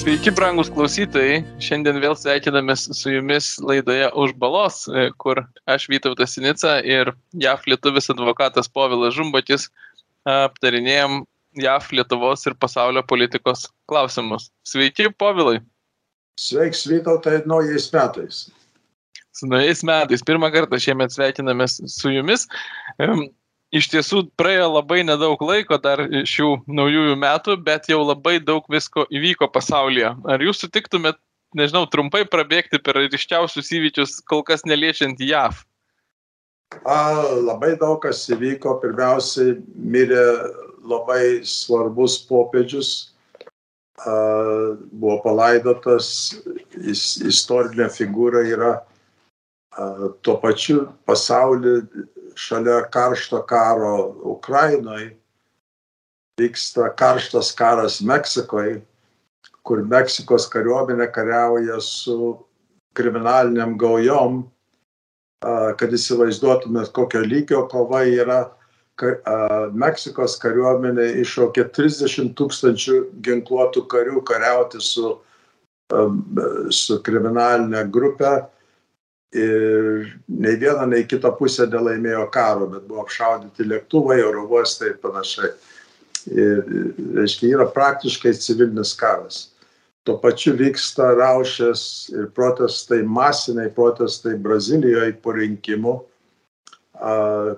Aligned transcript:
Sveiki, 0.00 0.30
brangus 0.32 0.70
klausytojai. 0.72 1.42
Šiandien 1.60 1.98
vėl 2.00 2.14
sveikinamės 2.16 2.86
su 2.96 3.10
jumis 3.12 3.50
laidoje 3.60 4.06
už 4.16 4.30
balos, 4.40 4.86
e, 4.88 5.10
kur 5.20 5.42
aš 5.68 5.84
Vytautas 5.92 6.32
Sinica 6.38 6.78
ir 6.80 7.10
JAF 7.36 7.66
lietuvis 7.68 8.08
advokatas 8.08 8.70
Povilas 8.72 9.12
Žumbatis 9.18 9.66
aptarinėjom 10.24 11.18
JAF, 11.60 11.90
Lietuvos 11.92 12.46
ir 12.48 12.56
pasaulio 12.56 13.02
politikos 13.04 13.66
klausimus. 13.92 14.48
Sveiki, 14.64 15.10
Povilai. 15.20 15.58
Sveiks, 16.40 16.86
Vytautai, 16.88 17.42
naujais 17.44 17.90
metais. 17.92 18.46
Su 19.36 19.52
naujais 19.52 19.84
metais. 19.84 20.24
Pirmą 20.24 20.48
kartą 20.54 20.80
šiemet 20.80 21.12
sveikinamės 21.12 21.76
su 21.92 22.16
jumis 22.16 22.48
iš 23.74 23.88
tiesų 23.92 24.24
praėjo 24.38 24.68
labai 24.74 25.02
nedaug 25.06 25.40
laiko 25.44 25.78
dar 25.82 26.02
šių 26.04 26.50
naujųjų 26.68 27.16
metų, 27.22 27.56
bet 27.64 27.88
jau 27.90 28.02
labai 28.02 28.38
daug 28.42 28.66
visko 28.70 29.06
įvyko 29.10 29.50
pasaulyje. 29.54 30.12
Ar 30.26 30.42
jūs 30.42 30.62
sutiktumėt, 30.64 31.18
nežinau, 31.56 31.86
trumpai 31.90 32.24
prabėgti 32.28 32.82
per 32.82 32.98
ryškiausius 33.00 33.70
įvykius, 33.78 34.18
kol 34.26 34.42
kas 34.46 34.66
neliečiant 34.66 35.22
JAV? 35.22 35.62
A, 36.86 36.98
labai 37.34 37.74
daug 37.78 37.98
kas 38.02 38.26
įvyko. 38.30 38.76
Pirmiausiai 38.82 39.56
mirė 39.74 40.26
labai 40.86 41.42
svarbus 41.46 42.20
popiežius. 42.28 43.10
A, 44.00 44.12
buvo 44.90 45.18
palaidotas, 45.24 46.30
jis, 46.78 47.18
istorinė 47.26 47.90
figūra 47.92 48.46
yra 48.48 48.70
a, 48.78 49.90
tuo 50.22 50.38
pačiu 50.42 50.86
pasauliu 51.10 51.82
šalia 52.38 52.82
karšto 52.92 53.42
karo 53.46 54.14
Ukrainoje 54.36 55.16
vyksta 56.40 56.88
karštas 56.96 57.52
karas 57.52 58.00
Meksikoje, 58.00 58.80
kur 59.66 59.82
Meksikos 59.84 60.48
kariuomenė 60.52 61.10
kariauja 61.12 61.80
su 61.84 62.38
kriminaliniam 62.96 63.76
gaujom, 63.78 64.42
kad 65.80 65.92
įsivaizduotumėt, 65.96 66.92
kokio 66.96 67.22
lygio 67.24 67.66
kova 67.72 68.02
yra. 68.08 68.40
Meksikos 69.72 70.34
kariuomenė 70.40 71.06
iššaukė 71.22 71.64
30 71.76 72.34
tūkstančių 72.36 72.96
ginkluotų 73.24 73.86
karių 73.88 74.20
kariauti 74.28 74.80
su, 74.84 75.14
su 76.68 76.98
kriminalinė 77.06 77.86
grupė 77.88 78.34
ir 79.36 80.08
nei 80.26 80.56
viena, 80.58 80.86
nei 80.90 81.04
kita 81.06 81.30
pusė 81.38 81.68
nelaimėjo 81.70 82.26
karo, 82.34 82.66
bet 82.72 82.86
buvo 82.88 83.04
apšaudyti 83.04 83.68
lėktuvai, 83.68 84.18
oro 84.26 84.46
uostai 84.50 84.92
ir 84.92 84.98
panašiai. 85.02 85.52
Ir, 86.30 86.58
reiškia, 87.16 87.54
yra 87.54 87.66
praktiškai 87.72 88.34
civilinis 88.36 88.92
karas. 88.98 89.46
Tuo 90.04 90.16
pačiu 90.20 90.52
vyksta 90.56 91.14
raušės 91.16 91.82
ir 92.12 92.28
protestai, 92.36 93.02
masiniai 93.04 93.70
protestai 93.72 94.34
Brazilijoje 94.40 95.14
po 95.22 95.34
rinkimų, 95.36 95.94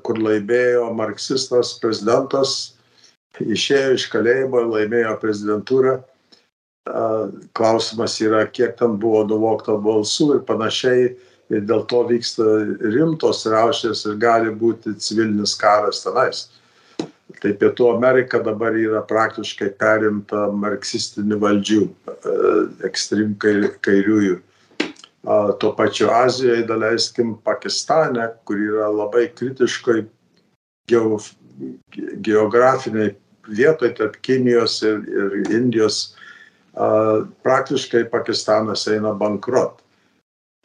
kur 0.07 0.23
laimėjo 0.23 0.89
marksistas 0.95 1.75
prezidentas, 1.83 2.75
išėjo 3.41 3.97
iš 3.97 4.07
kalėjimo 4.13 4.63
laimėjo 4.69 5.17
prezidentūrą. 5.23 5.97
Klausimas 7.55 8.19
yra, 8.23 8.45
kiek 8.51 8.75
ten 8.79 8.99
buvo 9.03 9.23
nuvokta 9.27 9.79
balsų 9.79 10.29
ir 10.37 10.47
panašiai 10.47 11.13
ir 11.53 11.67
dėl 11.69 11.85
to 11.91 12.03
vyksta 12.09 12.47
rimtos 12.95 13.45
riaušės 13.49 14.07
ir 14.09 14.19
gali 14.23 14.53
būti 14.57 14.95
civilinis 15.01 15.55
karas 15.61 16.03
tenais. 16.05 16.47
Tai 17.43 17.53
Pietų 17.59 17.89
Amerika 17.97 18.39
dabar 18.45 18.77
yra 18.79 19.03
praktiškai 19.09 19.73
perimta 19.81 20.47
marksistinių 20.55 21.39
valdžių, 21.43 21.83
e, 21.89 22.35
ekstrem 22.89 23.35
kairiųjų. 23.41 24.41
Tuo 25.63 25.71
pačiu 25.79 26.09
Azijoje, 26.11 26.65
daleiskim, 26.67 27.37
Pakistane, 27.47 28.25
kur 28.45 28.59
yra 28.59 28.89
labai 28.91 29.29
kritiškai 29.31 30.01
geografiniai 32.27 33.13
vietoje 33.47 33.95
tarp 34.01 34.19
Kinijos 34.27 34.81
ir, 34.83 34.99
ir 35.07 35.55
Indijos, 35.55 36.17
praktiškai 37.47 38.09
Pakistanas 38.11 38.89
eina 38.91 39.15
bankrot 39.15 39.79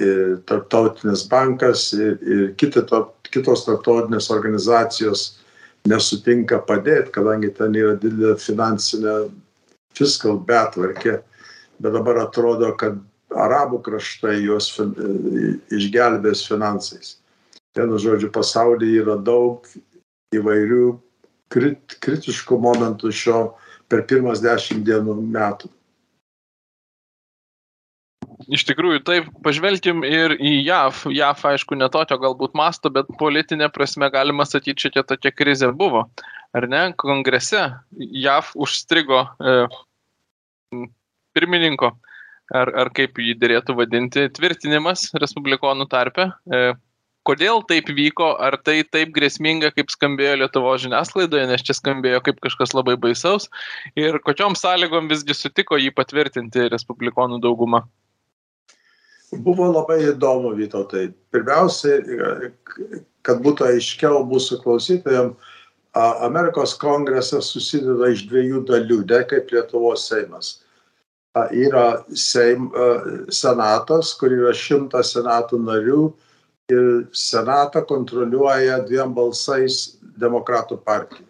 ir 0.03 0.37
tarptautinis 0.45 1.25
bankas 1.29 1.91
ir, 1.93 2.17
ir 2.21 2.53
kiti, 2.59 2.83
kitos 3.31 3.65
tarptautinės 3.65 4.29
organizacijos 4.33 5.27
nesutinka 5.87 6.59
padėti, 6.67 7.13
kadangi 7.15 7.51
ten 7.57 7.75
yra 7.77 7.95
didelė 7.99 8.35
finansinė 8.41 9.17
fiskal 9.97 10.37
betvarkė, 10.45 11.17
bet 11.81 11.95
dabar 11.95 12.21
atrodo, 12.25 12.73
kad 12.77 12.99
arabų 13.33 13.81
kraštai 13.85 14.37
juos 14.43 14.69
fin, 14.75 14.93
išgelbės 15.73 16.45
finansais. 16.47 17.17
Vienu 17.77 17.99
žodžiu, 18.01 18.29
pasaulyje 18.33 19.03
yra 19.03 19.17
daug 19.21 19.65
įvairių 20.35 20.97
krit, 21.53 21.97
kritiškų 22.03 22.59
momentų 22.61 23.11
šio 23.13 23.41
per 23.87 24.03
pirmas 24.09 24.41
dešimt 24.43 24.85
dienų 24.87 25.17
metų 25.21 25.71
iš 28.47 28.63
tikrųjų 28.69 29.01
taip 29.07 29.27
pažvelkim 29.45 30.03
ir 30.07 30.35
į 30.39 30.53
jav 30.65 31.03
jav 31.13 31.43
aišku 31.51 31.77
ne 31.77 31.89
tokio 31.91 32.17
galbūt 32.21 32.55
masto 32.57 32.91
bet 32.93 33.09
politine 33.19 33.69
prasme 33.73 34.09
galima 34.13 34.47
sakyt 34.47 34.79
šiokia 34.85 35.03
tokia 35.07 35.33
krizė 35.35 35.71
buvo. 35.75 36.07
Ar 36.55 36.67
ne? 36.71 36.83
Kongrese 36.97 37.63
jav 37.97 38.51
užstrigo 38.55 39.25
e, 39.37 39.55
pirmininko. 41.35 41.91
Ar, 42.55 42.71
ar 42.79 42.91
kaip 42.95 43.19
jį 43.19 43.35
dėrėtų 43.35 43.75
vadinti? 43.75 44.29
Tvirtinimas 44.31 45.09
respublikonų 45.19 45.89
tarpe. 45.91 46.29
E, 46.47 46.61
kodėl 47.27 47.59
taip 47.67 47.91
vyko, 47.91 48.29
ar 48.39 48.55
tai 48.63 48.79
taip 48.87 49.11
grėsminga, 49.15 49.73
kaip 49.75 49.91
skambėjo 49.91 50.37
Lietuvo 50.39 50.71
žiniasklaidoje, 50.79 51.43
nes 51.51 51.65
čia 51.67 51.75
skambėjo 51.75 52.23
kaip 52.23 52.39
kažkas 52.45 52.71
labai 52.71 52.95
baisaus, 52.95 53.49
ir 53.99 54.21
kokiom 54.23 54.55
sąlygom 54.55 55.11
visgi 55.11 55.35
sutiko 55.35 55.75
jį 55.75 55.91
patvirtinti 55.99 56.69
Respublikonų 56.71 57.43
dauguma 57.43 57.83
buvo 59.35 59.67
labai 59.71 59.99
įdomu, 60.11 60.53
Vytautai. 60.55 61.09
Pirmiausiai, 61.35 62.51
kad 63.27 63.41
būtų 63.43 63.67
aiškiau 63.73 64.23
mūsų 64.27 64.61
klausytojams, 64.63 65.53
Amerikos 65.97 66.75
kongresas 66.77 67.49
susideda 67.49 68.11
iš 68.13 68.27
dviejų 68.29 68.61
dalių, 68.69 69.01
ne 69.09 69.21
kaip 69.25 69.51
Lietuvos 69.51 70.05
Seimas. 70.07 70.59
Yra 71.53 72.03
Seim, 72.13 72.69
senatas, 73.33 74.13
kur 74.17 74.33
yra 74.33 74.53
šimtas 74.53 75.15
senatų 75.15 75.59
narių 75.65 76.03
ir 76.73 76.85
senatą 77.13 77.83
kontroliuoja 77.87 78.81
dviem 78.85 79.13
balsais 79.15 79.97
demokratų 80.17 80.79
partija. 80.85 81.25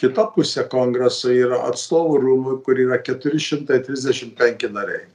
Kita 0.00 0.26
pusė 0.34 0.66
kongreso 0.68 1.32
yra 1.32 1.62
atstovų 1.70 2.20
rūmų, 2.20 2.56
kur 2.64 2.80
yra 2.80 3.00
435 3.00 4.72
nariai 4.72 5.06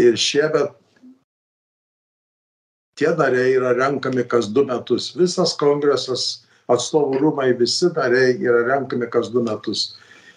ir 0.00 0.16
šiemet 0.20 0.74
tie 2.96 3.12
nariai 3.16 3.56
yra 3.58 3.74
renkami 3.76 4.24
kas 4.28 4.48
du 4.48 4.64
metus. 4.64 5.10
Visas 5.16 5.52
kongresas, 5.60 6.46
atstovų 6.72 7.20
rūmai, 7.20 7.50
visi 7.58 7.90
nariai 7.96 8.36
yra 8.40 8.64
renkami 8.70 9.08
kas 9.12 9.28
du 9.32 9.44
metus. 9.44 9.94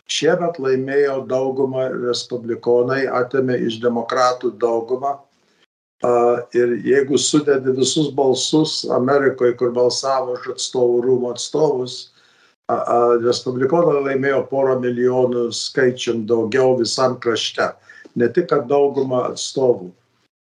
Šiemet 0.10 0.58
laimėjo 0.60 1.24
daugumą 1.30 1.88
respublikonai, 1.94 3.04
atėmė 3.08 3.60
iš 3.68 3.80
demokratų 3.84 4.56
daugumą. 4.62 5.20
Ir 6.56 6.78
jeigu 6.88 7.20
sudedi 7.20 7.74
visus 7.76 8.08
balsus 8.16 8.86
Amerikoje, 8.96 9.54
kur 9.60 9.74
balsavo 9.76 10.38
už 10.38 10.56
atstovų 10.56 11.02
rūmų 11.06 11.34
atstovus, 11.36 11.98
respublikonai 13.26 14.00
laimėjo 14.08 14.46
porą 14.50 14.78
milijonų 14.80 15.50
skaičium 15.56 16.26
daugiau 16.30 16.78
visam 16.80 17.18
krašte 17.20 17.72
ne 18.20 18.28
tik 18.34 18.50
kad 18.52 18.68
dauguma 18.70 19.26
atstovų, 19.32 19.90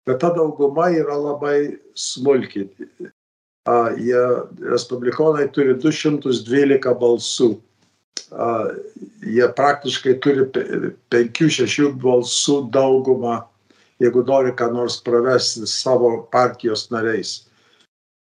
bet 0.06 0.20
ta 0.22 0.32
dauguma 0.36 0.90
yra 0.92 1.16
labai 1.18 1.56
smulki. 1.98 2.68
Jie, 4.02 4.22
respublikonai 4.66 5.46
turi 5.54 5.76
212 5.78 6.96
balsų. 6.98 7.52
Jie 9.22 9.46
praktiškai 9.56 10.16
turi 10.24 10.48
5-6 11.14 11.92
balsų 12.02 12.56
daugumą, 12.74 13.36
jeigu 14.02 14.24
nori 14.26 14.54
ką 14.58 14.72
nors 14.74 14.98
pravesti 15.04 15.68
savo 15.70 16.24
partijos 16.32 16.88
nariais. 16.90 17.44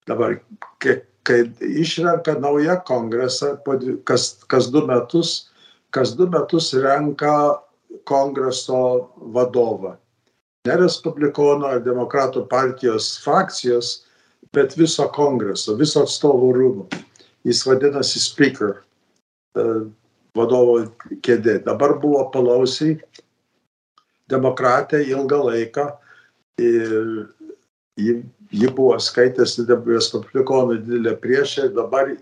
Dabar, 0.07 0.37
kai, 0.79 1.01
kai 1.27 1.41
išrenka 1.83 2.37
naują 2.39 2.77
kongresą, 2.87 3.57
kas, 4.07 4.45
kas 4.47 4.69
du 4.71 4.85
metus, 4.87 5.49
kas 5.91 6.13
du 6.15 6.29
metus 6.31 6.71
renka 6.77 7.64
kongreso 8.03 9.11
vadovą. 9.35 9.95
Ne 10.65 10.77
Respublikonų 10.81 11.67
ar 11.69 11.83
Demokratų 11.85 12.47
partijos 12.49 13.15
frakcijos, 13.21 14.05
bet 14.55 14.73
viso 14.79 15.05
kongreso, 15.13 15.75
viso 15.77 16.05
atstovų 16.05 16.51
rūmų. 16.57 16.87
Jis 17.45 17.61
vadinasi 17.67 18.21
speaker, 18.23 18.79
e, 19.55 19.65
vadovo 20.35 20.79
kėdė. 21.25 21.59
Dabar 21.65 21.99
buvo 22.01 22.23
palausiai, 22.33 22.97
demokratė 24.31 25.03
ilgą 25.05 25.43
laiką 25.51 25.85
ir 26.61 27.27
ji, 27.99 28.23
ji 28.51 28.71
buvo 28.75 28.97
skaitęsi 28.99 29.67
respublikonų 29.69 30.79
didelę 30.81 31.15
priešą 31.21 31.69
ir 31.69 31.75
dabar 31.77 32.15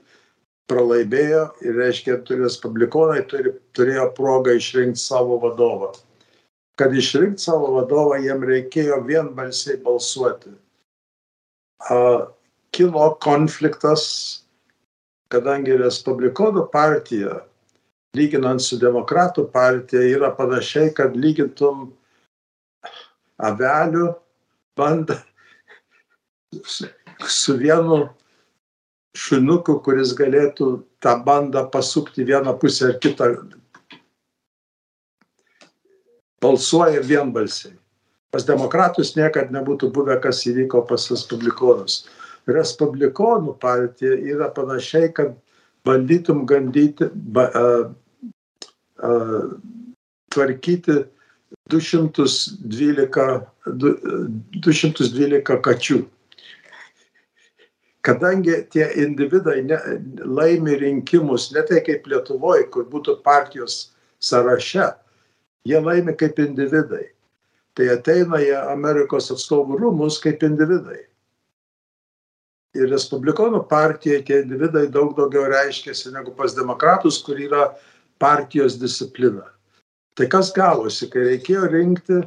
pralaimėjo 0.72 1.44
ir 1.66 1.78
reiškia, 1.80 2.20
respublikonai 2.40 3.24
turi, 3.30 3.54
turėjo 3.76 4.10
progą 4.18 4.56
išrinkti 4.58 5.02
savo 5.02 5.40
vadovą. 5.44 5.92
Kad 6.80 6.96
išrinkti 6.98 7.44
savo 7.44 7.74
vadovą, 7.76 8.18
jiem 8.24 8.46
reikėjo 8.48 9.02
vienbalsiai 9.06 9.78
balsuoti. 9.84 10.54
A, 11.92 11.98
kilo 12.74 13.10
konfliktas, 13.22 14.06
kadangi 15.34 15.78
Respublikonų 15.78 16.68
partija, 16.74 17.42
lyginant 18.18 18.64
su 18.64 18.80
Demokratų 18.82 19.48
partija, 19.54 20.02
yra 20.16 20.32
panašiai, 20.38 20.94
kad 20.96 21.18
lygintum 21.18 21.92
avelių 23.42 24.14
bandą 24.78 25.20
su 27.28 27.58
vienu 27.58 28.08
šuniuku, 29.14 29.78
kuris 29.86 30.14
galėtų 30.18 30.70
tą 31.04 31.14
bandą 31.26 31.68
pasukti 31.70 32.26
vieną 32.26 32.56
pusę 32.60 32.92
ar 32.92 33.00
kitą. 33.00 33.30
Balsuoja 36.44 37.02
vienbalsiai. 37.02 37.78
Pas 38.34 38.46
demokratus 38.46 39.14
niekada 39.16 39.54
nebūtų 39.54 39.92
buvę, 39.94 40.18
kas 40.22 40.42
įvyko 40.50 40.82
pas 40.90 41.06
respublikonus. 41.12 42.04
Respublikonų 42.50 43.54
partija 43.62 44.18
yra 44.18 44.50
panašiai, 44.52 45.14
kad 45.14 45.38
bandytum 45.86 46.46
gandyti, 46.50 47.06
ba, 47.14 47.46
a, 47.54 47.94
a, 48.98 49.12
tvarkyti 50.34 51.06
212, 51.70 53.46
212 53.70 55.62
kačių 55.64 56.02
kadangi 58.04 58.58
tie 58.70 58.90
individai 59.00 59.62
ne, 59.64 59.78
laimi 60.26 60.76
rinkimus, 60.80 61.52
ne 61.56 61.64
tai 61.68 61.82
kaip 61.86 62.08
Lietuvoje, 62.12 62.68
kur 62.74 62.86
būtų 62.92 63.22
partijos 63.24 63.94
sąraše, 64.24 64.92
jie 65.68 65.80
laimi 65.80 66.16
kaip 66.20 66.40
individai. 66.44 67.08
Tai 67.74 67.88
ateina 67.96 68.42
į 68.44 68.52
Amerikos 68.76 69.32
atstovų 69.34 69.80
rūmus 69.80 70.20
kaip 70.22 70.44
individai. 70.46 71.00
Ir 72.78 72.90
Respublikonų 72.90 73.64
partijai 73.70 74.22
tie 74.26 74.42
individai 74.42 74.88
daug 74.92 75.16
daugiau 75.18 75.48
reiškiasi 75.50 76.12
negu 76.14 76.34
pas 76.38 76.54
demokratus, 76.58 77.22
kur 77.24 77.40
yra 77.40 77.72
partijos 78.22 78.80
disciplina. 78.82 79.46
Tai 80.18 80.28
kas 80.30 80.52
gavosi, 80.54 81.08
kai 81.10 81.28
reikėjo 81.30 81.68
rinkti, 81.72 82.22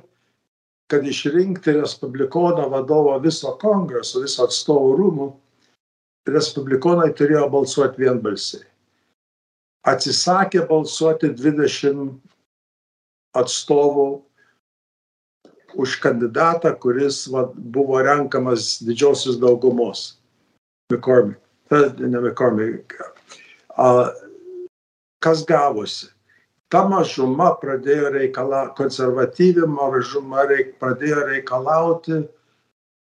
kad 0.91 1.07
išrinkti 1.07 1.75
Respublikono 1.81 2.69
vadovo 2.71 3.15
viso 3.23 3.53
kongreso, 3.61 4.23
viso 4.23 4.47
atstovų 4.47 4.95
rūmų, 5.01 5.29
respublikonai 6.31 7.13
turėjo 7.17 7.47
balsuoti 7.53 8.03
vienbalsiai. 8.05 8.65
Atsisakė 9.87 10.65
balsuoti 10.67 11.31
20 11.31 12.17
atstovų 13.37 14.07
už 15.77 15.99
kandidatą, 16.03 16.73
kuris 16.81 17.27
va, 17.31 17.45
buvo 17.55 18.01
renkamas 18.03 18.81
didžiosios 18.83 19.39
daugumos. 19.39 20.17
McCormick. 20.91 21.41
Ne 21.71 22.21
McCormick. 22.21 22.97
A, 23.77 24.11
kas 25.23 25.45
gavosi? 25.47 26.09
Ta 26.73 26.83
mažuma 26.89 27.53
pradėjo 27.61 28.11
reikalauti, 28.17 28.75
konservatyvi 28.81 29.69
mažuma 29.71 30.49
reik, 30.51 30.73
pradėjo 30.83 31.29
reikalauti, 31.29 32.25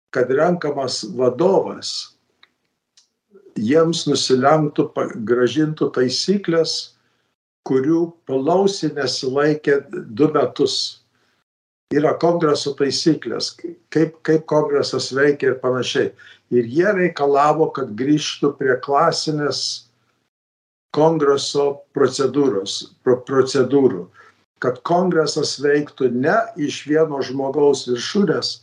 kad 0.09 0.31
renkamas 0.33 1.03
vadovas 1.17 2.15
jiems 3.59 4.05
nusilenktų, 4.07 4.87
gražintų 5.27 5.91
taisyklės, 5.95 6.95
kurių 7.67 8.11
palausi 8.29 8.91
nesilaikė 8.95 9.81
du 9.91 10.31
metus. 10.33 10.75
Yra 11.91 12.13
kongreso 12.15 12.71
taisyklės, 12.79 13.51
kaip, 13.91 14.15
kaip 14.23 14.45
kongresas 14.47 15.09
veikia 15.11 15.51
ir 15.51 15.57
panašiai. 15.59 16.13
Ir 16.51 16.67
jie 16.67 16.87
reikalavo, 16.95 17.67
kad 17.75 17.91
grįžtų 17.99 18.53
prie 18.59 18.77
klasinės 18.83 19.91
kongreso 20.95 21.83
procedūros, 21.95 22.93
pro, 23.03 23.17
procedūrų. 23.27 24.07
Kad 24.63 24.79
kongresas 24.87 25.57
veiktų 25.59 26.11
ne 26.13 26.37
iš 26.61 26.83
vieno 26.87 27.19
žmogaus 27.25 27.87
viršūnės 27.89 28.59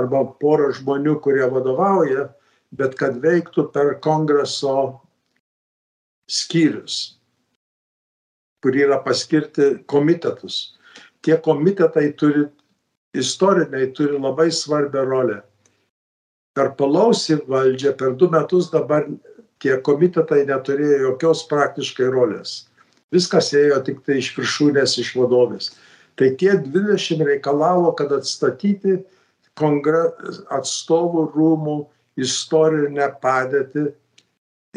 arba 0.00 0.24
poro 0.40 0.70
žmonių, 0.74 1.18
kurie 1.24 1.46
vadovauja, 1.50 2.28
bet 2.76 2.96
kad 3.00 3.18
veiktų 3.22 3.68
per 3.74 3.96
kongreso 4.04 4.76
skyrius, 6.30 7.16
kur 8.62 8.76
yra 8.76 8.98
paskirti 9.04 9.76
komitetus. 9.90 10.76
Tie 11.24 11.36
komitetai 11.42 12.10
turi, 12.18 12.46
istoriniai 13.16 13.90
turi 13.96 14.18
labai 14.20 14.50
svarbią 14.52 15.04
rolę. 15.08 15.40
Per 16.56 16.72
palausi 16.78 17.36
valdžią, 17.48 17.96
per 17.98 18.14
du 18.16 18.28
metus 18.32 18.70
dabar 18.72 19.08
tie 19.62 19.76
komitetai 19.82 20.44
neturėjo 20.48 21.02
jokios 21.10 21.44
praktiškai 21.50 22.08
rolės. 22.12 22.64
Viskas 23.14 23.52
ėjo 23.54 23.80
tik 23.86 24.00
tai 24.06 24.18
iš 24.20 24.32
viršūnės, 24.36 24.96
iš 25.00 25.12
vadovės. 25.18 25.70
Tai 26.16 26.32
tie 26.40 26.56
20 26.56 27.22
reikalavo, 27.28 27.92
kad 27.98 28.12
atstatyti 28.16 28.96
kongre, 29.56 30.08
atstovų 30.52 31.26
rūmų 31.34 31.76
istorinę 32.20 33.08
padėtį 33.22 33.84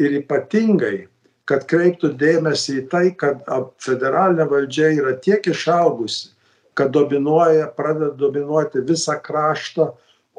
ir 0.00 0.18
ypatingai, 0.20 1.08
kad 1.48 1.66
kreiptų 1.70 2.12
dėmesį 2.20 2.76
į 2.82 2.86
tai, 2.92 3.04
kad 3.18 3.42
federalinė 3.82 4.46
valdžia 4.50 4.92
yra 5.00 5.16
tiek 5.24 5.46
išaugusi, 5.50 6.30
kad 6.78 6.92
dominuoja, 6.94 7.68
pradeda 7.76 8.14
dominuoti 8.16 8.84
visą 8.86 9.18
kraštą, 9.20 9.90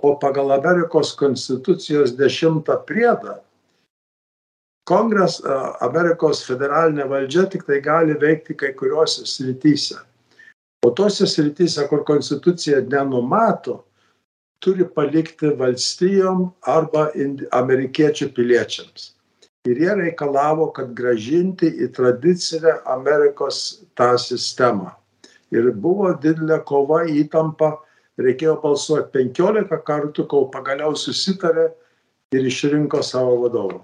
o 0.01 0.15
pagal 0.18 0.56
Amerikos 0.56 1.12
konstitucijos 1.13 2.15
dešimtą 2.18 2.80
priedą 2.88 3.36
Kongres, 4.89 5.38
Amerikos 5.86 6.42
federalinė 6.48 7.06
valdžia 7.09 7.45
tik 7.53 7.68
tai 7.68 7.77
gali 7.86 8.15
veikti 8.18 8.56
kai 8.57 8.71
kuriuose 8.77 9.27
srityse. 9.30 10.00
O 10.81 10.89
tose 10.98 11.27
srityse, 11.29 11.86
kur 11.88 12.01
konstitucija 12.08 12.81
nenumato, 12.89 13.84
turi 14.62 14.86
palikti 14.96 15.51
valstijom 15.58 16.46
arba 16.70 17.10
amerikiečių 17.58 18.30
piliečiams. 18.36 19.12
Ir 19.70 19.77
jie 19.77 19.94
reikalavo, 19.98 20.72
kad 20.74 20.94
gražinti 20.98 21.70
į 21.86 21.91
tradicinę 21.94 22.80
Amerikos 22.89 23.84
tą 23.98 24.15
sistemą. 24.22 24.96
Ir 25.53 25.70
buvo 25.84 26.13
didelė 26.24 26.62
kova, 26.65 27.03
įtampa, 27.06 27.75
reikėjo 28.22 28.56
balsuoti 28.63 29.12
15 29.18 29.82
kartų, 29.86 30.25
kol 30.32 30.48
pagaliau 30.53 30.96
susitarė 30.98 31.68
ir 32.34 32.48
išrinko 32.48 33.03
savo 33.06 33.36
vadovą. 33.44 33.84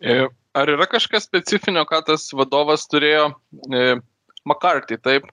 E, 0.00 0.22
ar 0.56 0.72
yra 0.72 0.86
kažkas 0.88 1.26
specifinio, 1.28 1.84
ką 1.84 2.00
tas 2.06 2.30
vadovas 2.32 2.86
turėjo? 2.88 3.32
E, 3.68 4.00
McCarthy, 4.48 4.96
taip, 4.96 5.28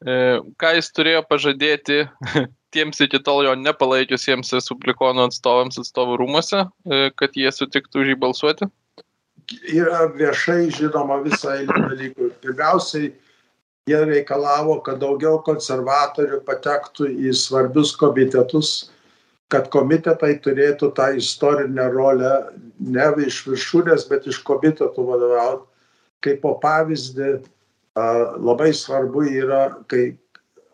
ką 0.00 0.72
jis 0.78 0.88
turėjo 0.96 1.24
pažadėti 1.28 2.04
tiems 2.74 3.00
iki 3.04 3.20
tol 3.26 3.42
jo 3.44 3.54
nepalaikiusiems 3.58 4.52
respublikonų 4.56 5.26
atstovams 5.28 5.80
atstovų 5.82 6.20
rūmose, 6.22 6.64
e, 6.86 7.10
kad 7.18 7.36
jie 7.36 7.50
sutiktų 7.52 8.04
už 8.04 8.12
jį 8.12 8.20
balsuoti? 8.22 8.70
Yra 9.66 10.06
viešai 10.14 10.70
žinoma 10.70 11.18
visai 11.24 11.64
dalykų. 11.66 12.30
Pirmiausiai, 12.44 13.10
jie 13.90 14.00
reikalavo, 14.06 14.78
kad 14.86 15.00
daugiau 15.02 15.40
konservatorių 15.42 16.40
patektų 16.46 17.10
į 17.26 17.34
svarbius 17.34 17.96
komitetus, 17.98 18.92
kad 19.50 19.66
komitetai 19.74 20.36
turėtų 20.44 20.92
tą 20.94 21.08
istorinę 21.18 21.88
rolę 21.90 22.34
ne 22.78 23.08
iš 23.26 23.42
viršūnės, 23.48 24.06
bet 24.12 24.30
iš 24.30 24.38
komitetų 24.46 25.08
vadovauti. 25.08 25.66
Kaip 26.20 26.42
po 26.44 26.52
pavyzdį, 26.62 27.40
labai 27.96 28.72
svarbu 28.74 29.24
yra, 29.24 29.84
kai 29.88 30.16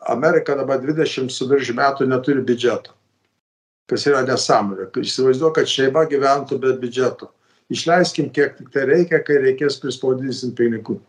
Amerika 0.07 0.55
dabar 0.57 0.81
20 0.81 1.31
su 1.31 1.49
virš 1.49 1.73
metų 1.75 2.07
neturi 2.07 2.45
biudžeto. 2.45 2.93
Kas 3.87 4.07
yra 4.07 4.23
nesąmonė. 4.27 4.91
Įsivaizduoju, 4.91 5.53
kad 5.55 5.71
šeima 5.71 6.05
gyventų 6.11 6.59
be 6.59 6.75
biudžeto. 6.81 7.31
Išleiskim, 7.71 8.31
kiek 8.31 8.57
tik 8.59 8.71
tai 8.75 8.87
reikia, 8.87 9.23
kai 9.27 9.41
reikės 9.43 9.79
prispaudinsim 9.83 10.55
pinigų. 10.55 11.01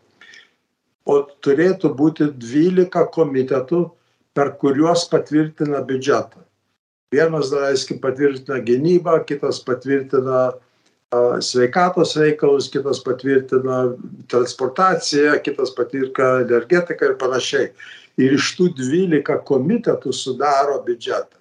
O 1.08 1.22
turėtų 1.46 1.94
būti 1.96 2.32
12 2.34 3.06
komitetų, 3.14 3.84
per 4.34 4.54
kuriuos 4.62 5.08
patvirtina 5.10 5.82
biudžetą. 5.86 6.42
Vienas, 7.14 7.50
daleiskim, 7.54 8.02
patvirtina 8.04 8.60
gynybą, 8.60 9.22
kitas 9.26 9.62
patvirtina 9.64 10.52
sveikatos 11.42 12.16
reikalus, 12.16 12.70
kitas 12.70 13.00
patvirtina 13.04 13.96
transportaciją, 14.28 15.40
kitas 15.44 15.72
patvirtina 15.72 16.42
energetiką 16.44 17.12
ir 17.12 17.18
panašiai. 17.18 17.70
Ir 18.18 18.34
iš 18.34 18.56
tų 18.58 18.72
12 18.76 19.38
komitetų 19.46 20.12
sudaro 20.12 20.82
biudžetą. 20.84 21.38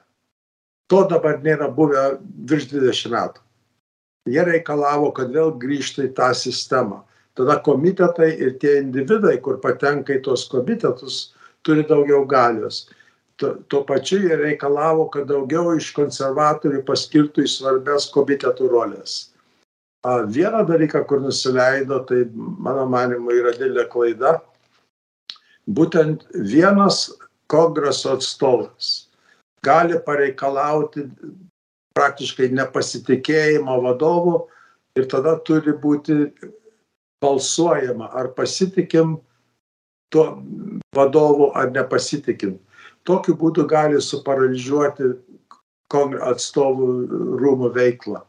To 0.92 1.02
dabar 1.10 1.40
nėra 1.42 1.70
buvę 1.72 2.18
virš 2.46 2.68
20 2.74 3.10
metų. 3.10 3.40
Jie 4.30 4.42
reikalavo, 4.44 5.10
kad 5.14 5.32
vėl 5.34 5.54
grįžtų 5.58 6.10
į 6.10 6.14
tą 6.14 6.30
sistemą. 6.34 7.02
Tada 7.34 7.58
komitetai 7.62 8.36
ir 8.38 8.54
tie 8.60 8.78
individai, 8.80 9.38
kur 9.42 9.58
patenka 9.60 10.14
į 10.14 10.22
tos 10.22 10.46
komitetus, 10.48 11.32
turi 11.62 11.82
daugiau 11.86 12.24
galios 12.26 12.86
tuo 13.36 13.84
pačiu 13.84 14.18
jie 14.24 14.36
reikalavo, 14.36 15.10
kad 15.12 15.26
daugiau 15.28 15.74
iš 15.76 15.90
konservatorių 15.92 16.80
paskirtų 16.88 17.44
į 17.44 17.50
svarbės 17.52 18.08
komitetų 18.14 18.70
rolės. 18.72 19.35
Vieną 20.06 20.62
dalyką, 20.66 21.04
kur 21.04 21.20
nusileido, 21.20 22.00
tai 22.06 22.24
mano 22.34 22.86
manimu 22.86 23.32
yra 23.34 23.52
didelė 23.56 23.88
klaida. 23.90 24.36
Būtent 25.66 26.22
vienas 26.30 27.08
kongreso 27.50 28.12
atstovas 28.14 29.08
gali 29.66 29.98
pareikalauti 30.06 31.08
praktiškai 31.98 32.52
nepasitikėjimo 32.54 33.80
vadovu 33.82 34.36
ir 34.94 35.08
tada 35.10 35.34
turi 35.42 35.74
būti 35.74 36.30
balsuojama, 37.24 38.12
ar 38.14 38.30
pasitikim 38.36 39.16
tuo 40.14 40.26
vadovu 40.94 41.50
ar 41.58 41.72
nepasitikim 41.74 42.54
tokiu 43.06 43.34
būdu 43.38 43.66
gali 43.70 44.00
suparalyžiuoti 44.02 45.10
atstovų 46.30 46.86
rūmų 47.40 47.70
veiklą. 47.74 48.22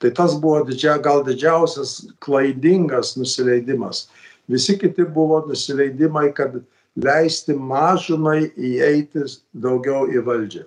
Tai 0.00 0.10
tas 0.16 0.34
buvo 0.40 0.62
didžia, 0.64 0.96
gal 1.02 1.20
didžiausias 1.26 2.06
klaidingas 2.24 3.16
nusileidimas. 3.20 4.06
Visi 4.48 4.78
kiti 4.80 5.04
buvo 5.04 5.42
nusileidimai, 5.48 6.30
kad 6.34 6.56
leisti 6.96 7.54
mažumai 7.54 8.48
įeiti 8.56 9.26
daugiau 9.52 10.08
į 10.08 10.24
valdžią. 10.24 10.64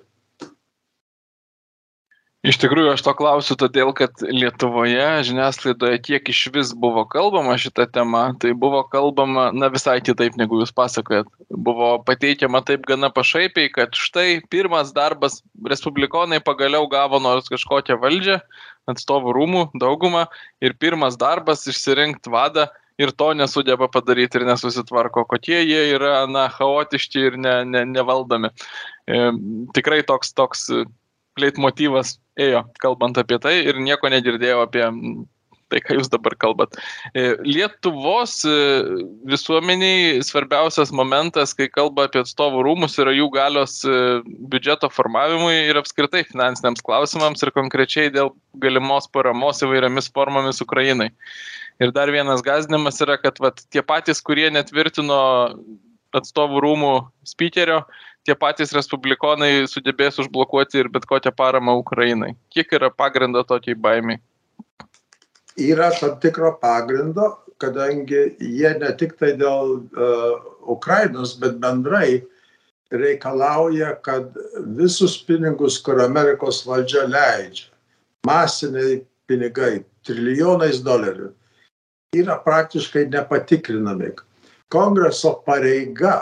Iš 2.43 2.57
tikrųjų, 2.59 2.89
aš 2.91 3.01
to 3.05 3.11
klausiu 3.15 3.55
todėl, 3.55 3.93
kad 3.95 4.19
Lietuvoje 4.19 5.05
žiniasklaidoje 5.23 6.01
tiek 6.03 6.27
iš 6.27 6.41
vis 6.51 6.73
buvo 6.75 7.05
kalbama 7.07 7.53
šitą 7.55 7.85
temą, 7.87 8.23
tai 8.35 8.51
buvo 8.51 8.81
kalbama, 8.91 9.45
na 9.55 9.69
visai 9.71 10.01
kitaip 10.03 10.35
negu 10.35 10.57
jūs 10.59 10.73
pasakojat. 10.75 11.29
Buvo 11.47 11.93
pateikiama 12.03 12.59
taip 12.67 12.83
gana 12.89 13.07
pašaipiai, 13.15 13.69
kad 13.71 13.95
štai 13.95 14.41
pirmas 14.51 14.91
darbas, 14.91 15.39
respublikonai 15.71 16.41
pagaliau 16.43 16.89
gavo 16.91 17.21
nors 17.23 17.47
kažkokią 17.47 17.95
valdžią, 18.01 18.41
atstovų 18.91 19.31
rūmų 19.37 19.61
daugumą 19.79 20.25
ir 20.59 20.75
pirmas 20.75 21.15
darbas 21.15 21.63
išsirinkti 21.71 22.33
vadą 22.33 22.65
ir 22.99 23.13
to 23.15 23.29
nesugeba 23.39 23.87
padaryti 23.87 24.41
ir 24.41 24.45
nesusitvarko, 24.49 25.23
kokie 25.31 25.61
jie 25.63 25.85
yra, 25.95 26.25
na, 26.27 26.49
chaotiški 26.51 27.23
ir 27.29 27.39
ne, 27.39 27.55
ne, 27.71 27.85
nevaldomi. 27.87 28.51
E, 29.07 29.21
tikrai 29.79 30.01
toks, 30.11 30.35
toks 30.35 30.67
leitmotyvas 31.41 32.17
ėjo, 32.39 32.63
kalbant 32.81 33.17
apie 33.21 33.39
tai 33.41 33.59
ir 33.63 33.79
nieko 33.81 34.09
negirdėjau 34.11 34.63
apie 34.65 34.85
tai, 35.73 35.81
ką 35.81 35.97
jūs 35.97 36.09
dabar 36.13 36.35
kalbat. 36.39 36.77
E, 37.17 37.33
Lietuvos 37.47 38.35
e, 38.45 38.55
visuomeniai 39.29 40.21
svarbiausias 40.25 40.93
momentas, 40.95 41.55
kai 41.57 41.69
kalba 41.71 42.07
apie 42.07 42.21
atstovų 42.23 42.63
rūmus, 42.67 42.99
yra 43.01 43.15
jų 43.15 43.29
galios 43.33 43.79
e, 43.87 43.95
biudžeto 44.51 44.91
formavimui 44.93 45.55
ir 45.71 45.79
apskritai 45.81 46.25
finansiniams 46.29 46.83
klausimams 46.85 47.43
ir 47.43 47.53
konkrečiai 47.55 48.13
dėl 48.13 48.33
galimos 48.63 49.09
paramos 49.09 49.63
įvairiamis 49.65 50.11
formomis 50.13 50.61
Ukrainai. 50.63 51.09
Ir 51.81 51.93
dar 51.95 52.11
vienas 52.13 52.43
gazdinimas 52.45 53.01
yra, 53.01 53.17
kad 53.17 53.41
vat, 53.41 53.63
tie 53.73 53.81
patys, 53.81 54.21
kurie 54.21 54.51
netvirtino 54.53 55.23
atstovų 56.13 56.61
rūmų 56.61 56.93
spikerio, 57.25 57.81
tie 58.27 58.35
patys 58.39 58.73
respublikonai 58.75 59.67
sugebės 59.69 60.19
užblokuoti 60.23 60.81
ir 60.81 60.89
bet 60.91 61.07
kokią 61.09 61.33
paramą 61.35 61.75
Ukrainai. 61.81 62.33
Kiek 62.53 62.71
yra 62.79 62.89
pagrindo 62.91 63.43
tokiai 63.47 63.75
baimiai? 63.75 64.21
Yra 65.59 65.91
tam 65.99 66.17
tikro 66.23 66.55
pagrindo, 66.61 67.29
kadangi 67.61 68.33
jie 68.39 68.71
ne 68.79 68.91
tik 68.97 69.17
tai 69.19 69.33
dėl 69.37 69.75
uh, 69.83 70.39
Ukrainos, 70.75 71.35
bet 71.39 71.59
bendrai 71.61 72.23
reikalauja, 72.93 73.93
kad 74.05 74.33
visus 74.77 75.17
pinigus, 75.25 75.79
kur 75.81 76.01
Amerikos 76.01 76.61
valdžia 76.65 77.05
leidžia, 77.09 77.69
masiniai 78.27 79.01
pinigai, 79.29 79.83
trilijonais 80.05 80.81
dolerių, 80.85 81.31
yra 82.17 82.37
praktiškai 82.45 83.07
nepatikrinami. 83.13 84.13
Kongreso 84.73 85.35
pareiga 85.45 86.21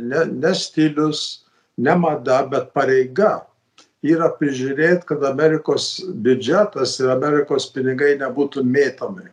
ne, 0.00 0.24
ne 0.30 0.54
stilius, 0.54 1.44
ne 1.78 1.94
mada, 1.94 2.42
bet 2.50 2.72
pareiga 2.74 3.46
yra 4.06 4.30
prižiūrėti, 4.38 5.06
kad 5.08 5.24
Amerikos 5.26 5.98
biudžetas 6.22 6.98
ir 7.02 7.12
Amerikos 7.14 7.68
pinigai 7.74 8.14
nebūtų 8.20 8.62
mėtomi. 8.66 9.26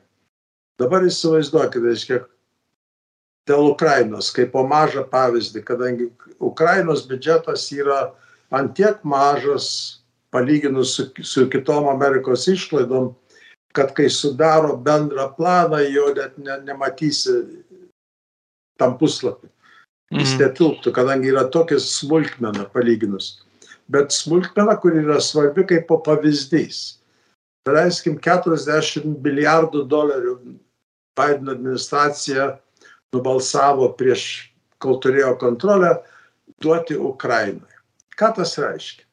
Dabar 0.82 1.06
įsivaizduokite, 1.08 1.84
reiškia, 1.86 2.22
dėl 3.50 3.72
Ukrainos, 3.72 4.32
kaip 4.34 4.52
po 4.56 4.66
mažą 4.68 5.06
pavyzdį, 5.12 5.62
kadangi 5.66 6.10
Ukrainos 6.44 7.06
biudžetas 7.08 7.68
yra 7.76 8.00
antiek 8.54 9.04
mažas, 9.06 10.02
palyginus 10.34 10.96
su, 10.98 11.08
su 11.24 11.46
kitom 11.50 11.88
Amerikos 11.88 12.48
išlaidom, 12.52 13.14
kad 13.76 13.94
kai 13.96 14.10
sudaro 14.12 14.76
bendrą 14.82 15.30
planą, 15.38 15.80
jo 15.92 16.10
net 16.16 16.38
ne, 16.42 16.58
nematysi 16.66 17.38
tam 18.80 18.98
puslapį 19.00 19.55
jis 20.14 20.36
netilptų, 20.40 20.94
kadangi 20.94 21.32
yra 21.32 21.46
tokia 21.52 21.80
smulkmena 21.82 22.68
palyginus. 22.74 23.42
Bet 23.90 24.14
smulkmena, 24.14 24.78
kur 24.82 24.98
yra 24.98 25.20
svarbi 25.22 25.66
kaip 25.68 25.88
po 25.90 26.00
pavyzdys. 26.06 27.00
Leiskim 27.66 28.20
40 28.22 29.06
milijardų 29.26 29.86
dolerių 29.90 30.36
Biden 31.18 31.50
administracija 31.50 32.52
nubalsavo 33.16 33.90
prieš, 33.98 34.52
kol 34.78 35.00
turėjo 35.02 35.34
kontrolę, 35.42 35.96
duoti 36.62 36.98
Ukrainai. 36.98 37.74
Ką 38.20 38.32
tas 38.38 38.54
reiškia? 38.62 39.04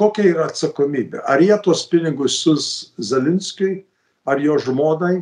Kokia 0.00 0.24
yra 0.32 0.48
atsakomybė? 0.48 1.20
Ar 1.28 1.42
jie 1.44 1.54
tuos 1.62 1.84
pinigus 1.90 2.40
sus 2.42 2.66
Zalinskiui, 2.98 3.84
ar 4.26 4.40
jo 4.40 4.56
žmonai, 4.58 5.20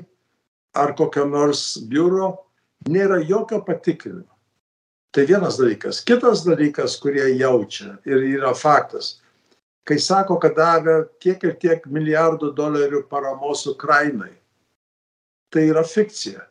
ar 0.79 0.95
kokiam 0.97 1.35
nors 1.35 1.77
biuro? 1.91 2.37
Nėra 2.89 3.19
jokio 3.27 3.59
patikrinimo 3.67 4.38
tai 5.15 5.25
vienas 5.27 5.59
dalykas. 5.61 6.03
Kitas 6.05 6.45
dalykas 6.47 6.99
kurie 7.01 7.27
jaučia 7.39 7.97
ir 8.07 8.25
yra 8.39 8.55
faktas. 8.55 9.19
Kai 9.89 9.97
sako 9.99 10.37
kad 10.41 10.57
davė 10.59 10.99
tiek 11.23 11.43
ir 11.49 11.55
tiek 11.61 11.87
milijardų 11.89 12.53
dolerių 12.57 13.07
paramos 13.09 13.65
ukrainai 13.67 14.35
tai 15.49 15.69
yra 15.71 15.85
fikcija. 15.85 16.45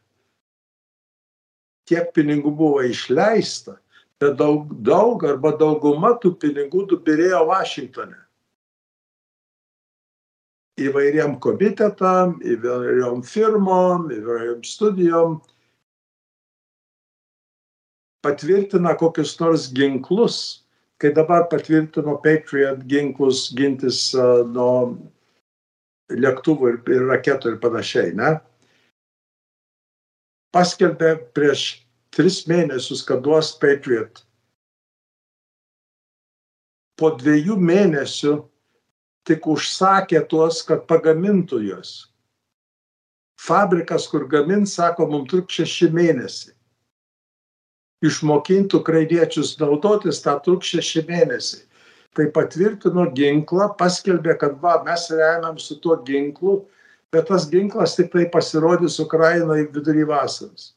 Tiek 1.87 2.09
pinigų 2.15 2.51
buvo 2.51 2.81
išleista 2.83 3.77
bet 4.19 4.37
daug 4.37 4.71
daug 4.81 5.23
arba 5.25 5.53
dauguma 5.57 6.15
tų 6.21 6.33
pinigų 6.41 6.85
nubyrėjo 6.91 7.43
vašingtone. 7.49 8.17
Įvairiem 10.77 11.37
komitetam 11.41 12.35
įvairiom 12.45 13.23
firmom 13.25 14.11
įvairiom 14.13 14.61
studijom 14.65 15.39
patvirtina 18.21 18.95
kokius 18.97 19.39
nors 19.39 19.67
ginklus, 19.73 20.63
kai 20.97 21.13
dabar 21.13 21.47
patvirtino 21.51 22.17
Patriot 22.23 22.83
ginklus 22.89 23.47
gintis 23.55 24.09
uh, 24.17 24.43
nuo 24.47 24.97
lėktuvų 26.09 26.71
ir, 26.71 26.77
ir 26.95 27.07
raketų 27.11 27.53
ir 27.53 27.59
panašiai, 27.61 28.13
ne? 28.17 28.37
Paskelbė 30.55 31.17
prieš 31.35 31.83
tris 32.15 32.45
mėnesius, 32.49 33.03
kad 33.05 33.21
duos 33.25 33.51
Patriot. 33.61 34.23
Po 36.97 37.11
dviejų 37.19 37.59
mėnesių 37.61 38.37
tik 39.27 39.45
užsakė 39.51 40.23
tuos, 40.31 40.63
kad 40.65 40.87
pagamintų 40.89 41.59
juos. 41.67 41.91
Fabrikas, 43.37 44.07
kur 44.09 44.25
gamint, 44.31 44.65
sako, 44.71 45.05
mums 45.11 45.29
truks 45.29 45.59
šeši 45.59 45.91
mėnesiai 45.93 46.56
išmokint 48.05 48.73
ukrainiečius 48.77 49.55
naudotis 49.61 50.21
tą 50.25 50.37
truks 50.45 50.73
šeši 50.73 51.03
mėnesiai. 51.07 51.63
Tai 52.17 52.29
patvirtino 52.33 53.05
ginklą, 53.13 53.71
paskelbė, 53.77 54.37
kad 54.41 54.57
va, 54.61 54.79
mes 54.85 55.05
remiam 55.13 55.57
su 55.61 55.77
tuo 55.81 55.99
ginklu, 56.05 56.63
bet 57.13 57.27
tas 57.29 57.45
ginklas 57.49 57.95
tik 57.97 58.09
tai 58.13 58.25
pasirodys 58.33 58.97
Ukrainai 59.03 59.67
vidury 59.73 60.05
vasaros. 60.07 60.71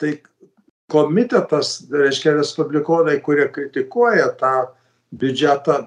Tai 0.00 0.12
komitetas, 0.92 1.86
reiškia 1.92 2.34
respublikonai, 2.36 3.20
kurie 3.24 3.46
kritikuoja 3.52 4.28
tą 4.40 4.54
biudžetą, 5.16 5.78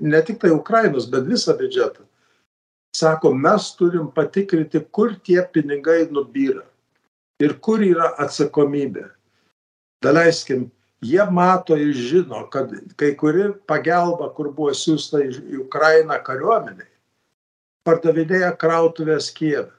ne 0.00 0.22
tik 0.26 0.38
tai 0.42 0.52
Ukrainos, 0.54 1.08
bet 1.10 1.26
visą 1.26 1.56
biudžetą, 1.58 2.06
sako, 2.94 3.32
mes 3.34 3.70
turim 3.78 4.10
patikrinti, 4.14 4.82
kur 4.94 5.16
tie 5.26 5.42
pinigai 5.42 6.04
nubyra 6.10 6.66
ir 7.40 7.56
kur 7.64 7.82
yra 7.84 8.12
atsakomybė. 8.20 9.06
Daleiskim, 10.04 10.68
jie 11.04 11.24
mato 11.32 11.76
ir 11.76 11.92
žino, 11.96 12.44
kad 12.52 12.72
kai 13.00 13.14
kuri 13.16 13.50
pagalba, 13.68 14.30
kur 14.36 14.52
buvo 14.52 14.72
siūsta 14.76 15.22
į 15.24 15.60
Ukrainą 15.64 16.20
kariuomeniai, 16.24 16.88
pardavinėja 17.88 18.54
krautuvės 18.60 19.30
Kievę. 19.36 19.72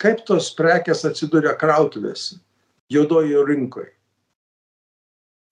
Kaip 0.00 0.24
tos 0.28 0.50
prekes 0.56 1.04
atsiduria 1.06 1.54
krautuvėse, 1.56 2.40
juodojo 2.92 3.44
rinkoje? 3.48 3.92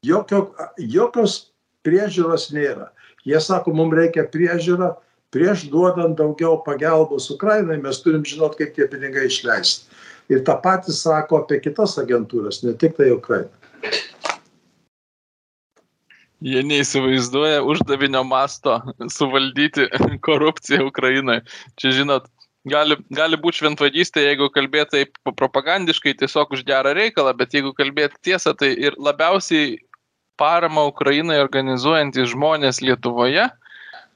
Jokio, 0.02 0.48
jokios 0.76 1.52
priežiūros 1.86 2.48
nėra. 2.52 2.88
Jie 3.22 3.38
sako, 3.38 3.70
mums 3.76 3.94
reikia 3.94 4.24
priežiūrą, 4.26 4.90
prieš 5.32 5.66
duodant 5.72 6.18
daugiau 6.18 6.60
pagalbos 6.64 7.30
Ukrainai 7.32 7.80
mes 7.80 8.00
turim 8.04 8.24
žinot, 8.28 8.58
kaip 8.60 8.76
tie 8.76 8.86
pinigai 8.90 9.26
išleisti. 9.30 9.88
Ir 10.30 10.44
tą 10.46 10.58
patį 10.62 10.94
sako 10.94 11.42
apie 11.42 11.58
kitas 11.64 11.96
agentūras, 12.00 12.62
ne 12.64 12.76
tik 12.78 12.94
tai 12.98 13.10
Ukraina. 13.12 13.50
Jie 16.42 16.62
neįsivaizduoja 16.66 17.62
uždavinio 17.62 18.22
masto 18.26 18.78
suvaldyti 19.14 19.86
korupciją 20.26 20.88
Ukrainoje. 20.88 21.44
Čia, 21.78 21.92
žinot, 22.00 22.26
gali, 22.68 22.98
gali 23.14 23.38
būti 23.38 23.62
šventvagystė, 23.62 24.24
jeigu 24.26 24.50
kalbėti 24.54 24.96
taip 24.96 25.34
propagandiškai, 25.38 26.16
tiesiog 26.18 26.54
už 26.58 26.64
gerą 26.66 26.94
reikalą, 26.98 27.34
bet 27.38 27.54
jeigu 27.54 27.74
kalbėti 27.78 28.18
tiesą, 28.30 28.56
tai 28.58 28.72
ir 28.74 28.98
labiausiai 28.98 29.78
paramą 30.40 30.88
Ukrainai 30.90 31.38
organizuojantys 31.44 32.32
žmonės 32.34 32.82
Lietuvoje 32.82 33.46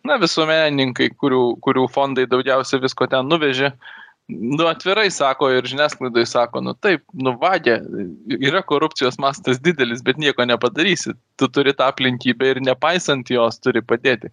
na, 0.06 0.18
visuomenininkai, 0.22 1.10
kurių, 1.20 1.44
kurių 1.64 1.86
fondai 1.92 2.26
daugiausia 2.30 2.80
visko 2.82 3.08
ten 3.10 3.28
nuvežė, 3.30 3.72
nu, 4.32 4.66
atvirai 4.66 5.06
sako 5.14 5.50
ir 5.54 5.68
žiniasklaidai 5.70 6.24
sako, 6.26 6.62
nu 6.66 6.74
taip, 6.82 7.04
nuvagė, 7.14 7.78
yra 8.38 8.62
korupcijos 8.66 9.20
mastas 9.22 9.60
didelis, 9.62 10.02
bet 10.06 10.18
nieko 10.22 10.46
nepadarysi. 10.48 11.14
Tu 11.38 11.50
turi 11.52 11.74
tą 11.76 11.90
aplinkybę 11.92 12.54
ir 12.54 12.62
nepaisant 12.64 13.30
jos 13.30 13.60
turi 13.62 13.84
padėti 13.84 14.32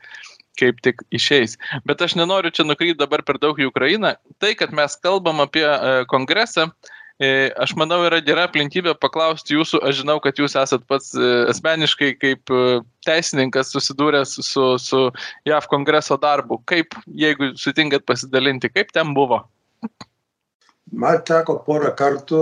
kaip 0.61 0.83
tik 0.85 0.99
išeis. 1.09 1.55
Bet 1.89 2.01
aš 2.05 2.13
nenoriu 2.13 2.51
čia 2.53 2.61
nukrypti 2.65 2.99
dabar 2.99 3.23
per 3.25 3.39
daug 3.41 3.57
į 3.57 3.71
Ukrainą. 3.71 4.11
Tai, 4.37 4.51
kad 4.53 4.75
mes 4.77 4.93
kalbam 5.01 5.41
apie 5.41 5.65
e, 5.65 6.03
kongresą, 6.11 6.67
E, 6.69 7.01
aš 7.22 7.75
manau, 7.77 8.00
yra 8.08 8.20
gera 8.25 8.48
aplinkybė 8.48 8.96
paklausti 8.98 9.53
jūsų, 9.53 9.84
aš 9.86 10.01
žinau, 10.01 10.17
kad 10.24 10.39
jūs 10.39 10.55
esat 10.58 10.86
pats 10.89 11.13
e, 11.13 11.27
asmeniškai 11.51 12.13
kaip 12.17 12.50
e, 12.50 12.79
teisininkas 13.05 13.70
susidūręs 13.74 14.39
su, 14.41 14.65
su 14.82 15.01
JAV 15.46 15.67
kongreso 15.70 16.17
darbu. 16.17 16.62
Kaip, 16.65 16.98
jeigu 17.05 17.53
sutinkat 17.60 18.05
pasidalinti, 18.10 18.72
kaip 18.74 18.91
ten 18.96 19.13
buvo? 19.13 19.43
Man 20.91 21.22
teko 21.25 21.60
porą 21.65 21.93
kartų 21.98 22.41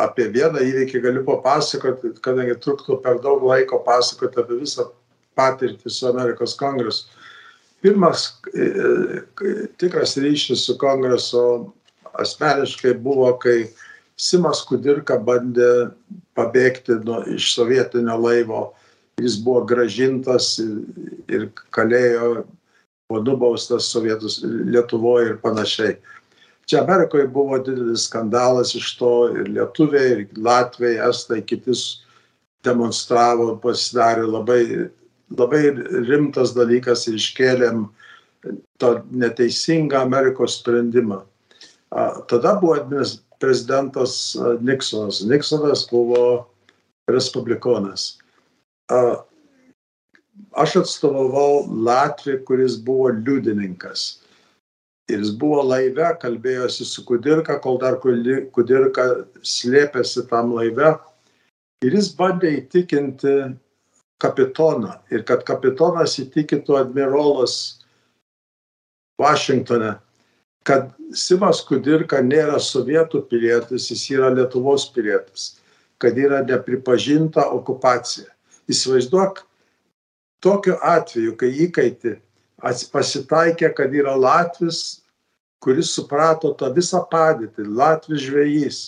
apie 0.00 0.28
vieną 0.34 0.62
įvykį 0.66 1.00
galiu 1.06 1.22
papasakoti, 1.26 2.14
kadangi 2.24 2.58
truktų 2.62 3.00
per 3.04 3.18
daug 3.22 3.42
laiko 3.46 3.80
pasakoti 3.86 4.42
apie 4.42 4.60
visą 4.60 4.90
patirtį 5.38 5.90
su 5.90 6.08
Amerikos 6.10 6.56
kongresu. 6.58 7.08
Pirmas 7.80 8.26
tikras 9.80 10.18
ryšys 10.20 10.66
su 10.66 10.76
kongreso 10.78 11.72
asmeniškai 12.18 12.94
buvo, 13.02 13.32
kai 13.42 13.70
Simas 14.20 14.60
Kudirka 14.68 15.16
bandė 15.16 15.90
pabėgti 16.36 16.98
nuo, 17.06 17.22
iš 17.32 17.54
sovietinio 17.54 18.18
laivo. 18.20 18.62
Jis 19.20 19.38
buvo 19.44 19.64
gražintas 19.68 20.54
ir, 20.60 21.48
kalėjo, 21.76 22.44
buvo 23.08 23.22
nubaustas 23.24 23.88
sovietus 23.92 24.40
Lietuvoje 24.44 25.34
ir 25.34 25.40
panašiai. 25.42 25.96
Čia 26.70 26.84
Amerikoje 26.84 27.26
buvo 27.26 27.58
didelis 27.58 28.04
skandalas 28.06 28.76
iš 28.78 28.92
to 29.00 29.14
ir 29.34 29.48
lietuviai, 29.50 30.10
ir 30.12 30.20
latviai, 30.38 31.00
estai, 31.08 31.40
kitis 31.42 32.04
demonstravo, 32.62 33.56
pasidarė 33.64 34.28
labai, 34.28 34.60
labai 35.34 35.62
rimtas 36.06 36.54
dalykas 36.54 37.08
ir 37.10 37.16
iškėlėm 37.18 37.88
to 38.78 38.92
neteisingą 39.10 40.04
Amerikos 40.04 40.60
sprendimą. 40.60 41.24
Tada 41.90 42.54
buvo 42.60 42.76
prezidentas 43.40 44.36
Niksonas. 44.60 45.22
Niksonas 45.26 45.86
buvo 45.90 46.46
respublikonas. 47.10 48.18
Aš 50.52 50.76
atstovavau 50.82 51.66
Latvijai, 51.68 52.44
kuris 52.44 52.78
buvo 52.84 53.08
liudininkas. 53.08 54.20
Ir 55.10 55.18
jis 55.18 55.32
buvo 55.34 55.62
laive, 55.66 56.06
kalbėjosi 56.22 56.86
su 56.86 57.02
Kudirka, 57.06 57.58
kol 57.62 57.80
dar 57.82 57.98
Kudirka 57.98 59.06
slėpėsi 59.42 60.28
tam 60.30 60.54
laive. 60.54 60.92
Ir 61.82 61.96
jis 61.96 62.12
bandė 62.14 62.52
įtikinti 62.60 63.34
kapitoną. 64.22 65.00
Ir 65.10 65.24
kad 65.26 65.42
kapitonas 65.48 66.18
įtikintų 66.22 66.76
admirolas 66.78 67.56
Vašingtone, 69.20 69.96
kad 70.70 70.90
Simas 71.16 71.64
Kudirka 71.66 72.20
nėra 72.22 72.60
sovietų 72.62 73.24
pilietis, 73.30 73.88
jis 73.90 74.04
yra 74.14 74.28
Lietuvos 74.30 74.86
pilietis, 74.94 75.56
kad 75.98 76.18
yra 76.18 76.44
nepripažinta 76.46 77.48
okupacija. 77.50 78.28
Įsivaizduok, 78.70 79.42
tokiu 80.44 80.76
atveju, 80.78 81.34
kai 81.40 81.50
įkaiti 81.66 82.14
pasitaikė, 82.94 83.72
kad 83.74 83.94
yra 83.98 84.14
Latvis, 84.14 85.00
kuris 85.60 85.90
suprato 85.96 86.54
tą 86.54 86.70
visą 86.76 87.02
padėtį, 87.10 87.66
Latvis 87.66 88.28
žvėjys, 88.28 88.80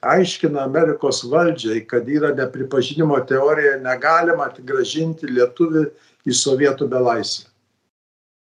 aiškina 0.00 0.64
Amerikos 0.64 1.20
valdžiai, 1.28 1.84
kad 1.90 2.08
yra 2.08 2.32
nepripažinimo 2.38 3.18
teorija, 3.28 3.76
negalima 3.84 4.48
atigražinti 4.48 5.28
lietuvių 5.28 5.90
į 6.24 6.40
sovietų 6.40 6.88
belaisvę. 6.88 7.50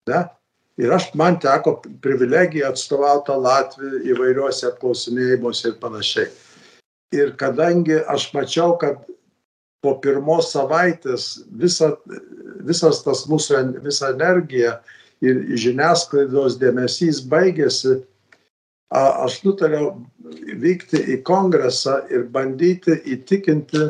Ne? 0.09 0.27
Ir 0.79 0.93
aš 0.95 1.09
man 1.19 1.39
teko 1.43 1.75
privilegija 2.03 2.71
atstovaut 2.71 3.25
tą 3.27 3.35
Latviją 3.43 4.03
įvairiuose 4.13 4.69
apklausinėjimuose 4.71 5.73
ir 5.73 5.79
panašiai. 5.81 6.29
Ir 7.15 7.33
kadangi 7.41 7.97
aš 8.07 8.29
mačiau, 8.35 8.77
kad 8.79 9.01
po 9.83 9.95
pirmos 10.03 10.51
savaitės 10.53 11.39
visa, 11.61 11.93
visas 12.67 13.03
tas 13.03 13.25
mūsų 13.31 13.63
visa 13.83 14.13
energija 14.13 14.77
ir 15.25 15.41
žiniasklaidos 15.59 16.59
dėmesys 16.61 17.23
baigėsi, 17.31 17.97
aš 18.89 19.41
nutariau 19.45 19.91
vykti 20.63 21.01
į 21.15 21.19
kongresą 21.27 21.99
ir 22.13 22.25
bandyti 22.33 22.95
įtikinti 23.15 23.89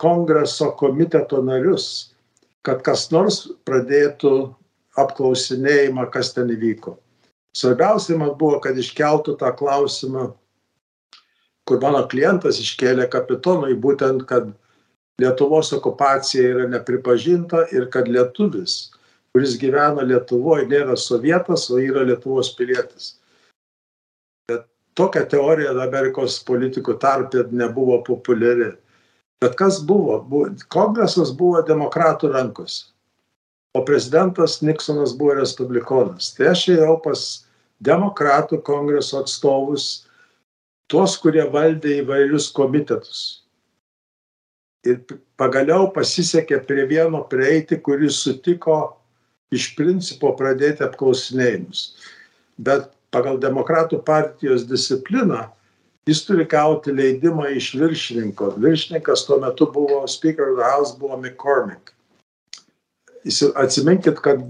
kongreso 0.00 0.72
komiteto 0.80 1.40
narius, 1.44 2.14
kad 2.66 2.82
kas 2.84 3.10
nors 3.12 3.44
pradėtų 3.68 4.54
apklausinėjimą, 5.00 6.06
kas 6.14 6.32
ten 6.34 6.50
įvyko. 6.54 6.96
Svarbiausia 7.54 8.18
man 8.18 8.34
buvo, 8.38 8.58
kad 8.62 8.78
iškeltų 8.78 9.36
tą 9.38 9.52
klausimą, 9.58 10.28
kur 11.68 11.80
mano 11.82 12.02
klientas 12.10 12.58
iškėlė 12.62 13.08
kapitonui, 13.10 13.76
būtent, 13.78 14.26
kad 14.30 14.52
Lietuvos 15.22 15.68
okupacija 15.76 16.48
yra 16.50 16.64
nepripažinta 16.66 17.68
ir 17.70 17.86
kad 17.94 18.08
lietuvis, 18.10 18.90
kuris 19.30 19.54
gyvena 19.60 20.02
Lietuvoje, 20.02 20.66
nėra 20.66 20.96
sovietas, 20.98 21.68
o 21.70 21.78
yra 21.78 22.02
Lietuvos 22.08 22.50
pilietis. 22.58 23.12
Bet 24.50 24.66
tokia 24.98 25.22
teorija 25.30 25.76
Amerikos 25.84 26.40
politikų 26.48 26.96
tarpė 26.98 27.46
nebuvo 27.54 28.00
populiari. 28.06 28.72
Bet 29.42 29.54
kas 29.60 29.78
buvo? 29.86 30.18
kongresas 30.74 31.30
buvo 31.38 31.62
demokratų 31.62 32.32
rankose 32.34 32.93
o 33.74 33.84
prezidentas 33.84 34.60
Niksonas 34.62 35.12
buvo 35.18 35.34
respublikonas. 35.40 36.30
Tai 36.36 36.52
aš 36.52 36.68
ėjau 36.76 36.94
pas 37.02 37.22
demokratų 37.82 38.60
kongreso 38.62 39.18
atstovus, 39.18 40.06
tuos, 40.90 41.16
kurie 41.18 41.42
valdė 41.50 41.98
įvairius 42.04 42.52
komitetus. 42.54 43.22
Ir 44.86 45.00
pagaliau 45.40 45.88
pasisekė 45.90 46.60
prie 46.68 46.84
vieno 46.86 47.24
prieiti, 47.26 47.80
kuris 47.80 48.20
sutiko 48.22 48.76
iš 49.54 49.72
principo 49.78 50.30
pradėti 50.38 50.84
apklausinėjimus. 50.86 51.82
Bet 52.60 52.92
pagal 53.10 53.40
demokratų 53.42 54.02
partijos 54.06 54.68
discipliną 54.68 55.48
jis 56.06 56.22
turi 56.28 56.46
gauti 56.46 56.94
leidimą 56.94 57.48
iš 57.56 57.72
viršininko. 57.80 58.52
Viršininkas 58.60 59.26
tuo 59.26 59.40
metu 59.42 59.66
buvo 59.72 60.04
Speaker 60.06 60.52
of 60.52 60.60
the 60.60 60.68
House, 60.68 60.94
buvo 61.00 61.18
McCormick 61.18 61.93
Atsiminkit, 63.24 64.20
kad 64.20 64.44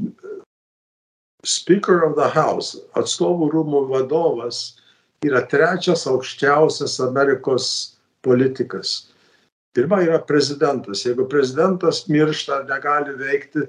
Speaker 1.45 2.03
of 2.03 2.17
the 2.17 2.29
House, 2.35 2.75
atstovų 2.99 3.51
rūmų 3.53 3.89
vadovas, 3.91 4.77
yra 5.25 5.47
trečias 5.47 6.07
aukščiausias 6.11 7.01
Amerikos 7.05 7.97
politikas. 8.25 9.09
Pirma 9.75 10.03
yra 10.07 10.27
prezidentas. 10.27 11.05
Jeigu 11.05 11.29
prezidentas 11.29 12.09
miršta 12.09 12.63
negali 12.69 13.13
veikti, 13.19 13.61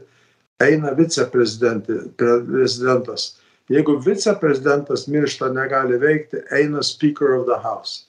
eina 0.63 0.94
viceprezidentas. 0.98 3.24
Jeigu 3.70 4.00
viceprezidentas 4.06 5.08
miršta, 5.10 5.50
negali 5.54 5.98
veikti, 6.02 6.38
eina 6.54 6.84
Speaker 6.84 7.30
of 7.39 7.46
the 7.50 7.60
House. 7.63 8.06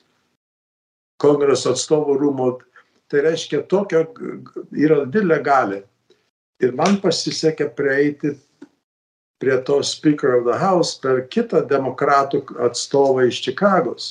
Kongreso 1.22 1.70
atstovų 1.72 2.18
rūmų. 2.20 2.48
Tai 3.06 3.20
reiškia, 3.22 3.62
tokia 3.70 4.00
yra 4.74 5.04
didelė 5.06 5.38
gali. 5.46 5.78
Ir 6.64 6.72
man 6.76 7.00
pasisekė 7.02 7.68
prieiti 7.76 8.34
prie 9.42 9.56
to 9.68 9.82
Speaker 9.84 10.38
of 10.38 10.46
the 10.48 10.56
House 10.58 10.94
per 11.00 11.26
kitą 11.28 11.60
demokratų 11.68 12.46
atstovą 12.64 13.26
iš 13.28 13.42
Čikagos. 13.44 14.06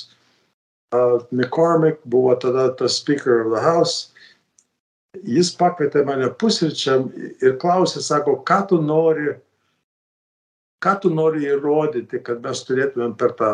Uh, 0.94 1.18
McCormick 1.34 1.98
buvo 2.06 2.36
tada 2.38 2.68
tas 2.78 3.00
Speaker 3.00 3.42
of 3.42 3.50
the 3.50 3.62
House 3.62 4.12
jis 5.24 5.52
pakvietė 5.56 6.04
mane 6.06 6.28
pusryčiam 6.40 7.08
ir 7.16 7.56
klausė, 7.60 8.02
sako, 8.02 8.38
ką 8.46 8.60
tu 8.70 8.80
nori, 8.82 9.34
ką 10.82 10.94
tu 11.02 11.12
nori 11.14 11.46
įrodyti, 11.48 12.20
kad 12.24 12.42
mes 12.44 12.62
turėtumėm 12.66 13.16
per 13.18 13.34
tą. 13.38 13.52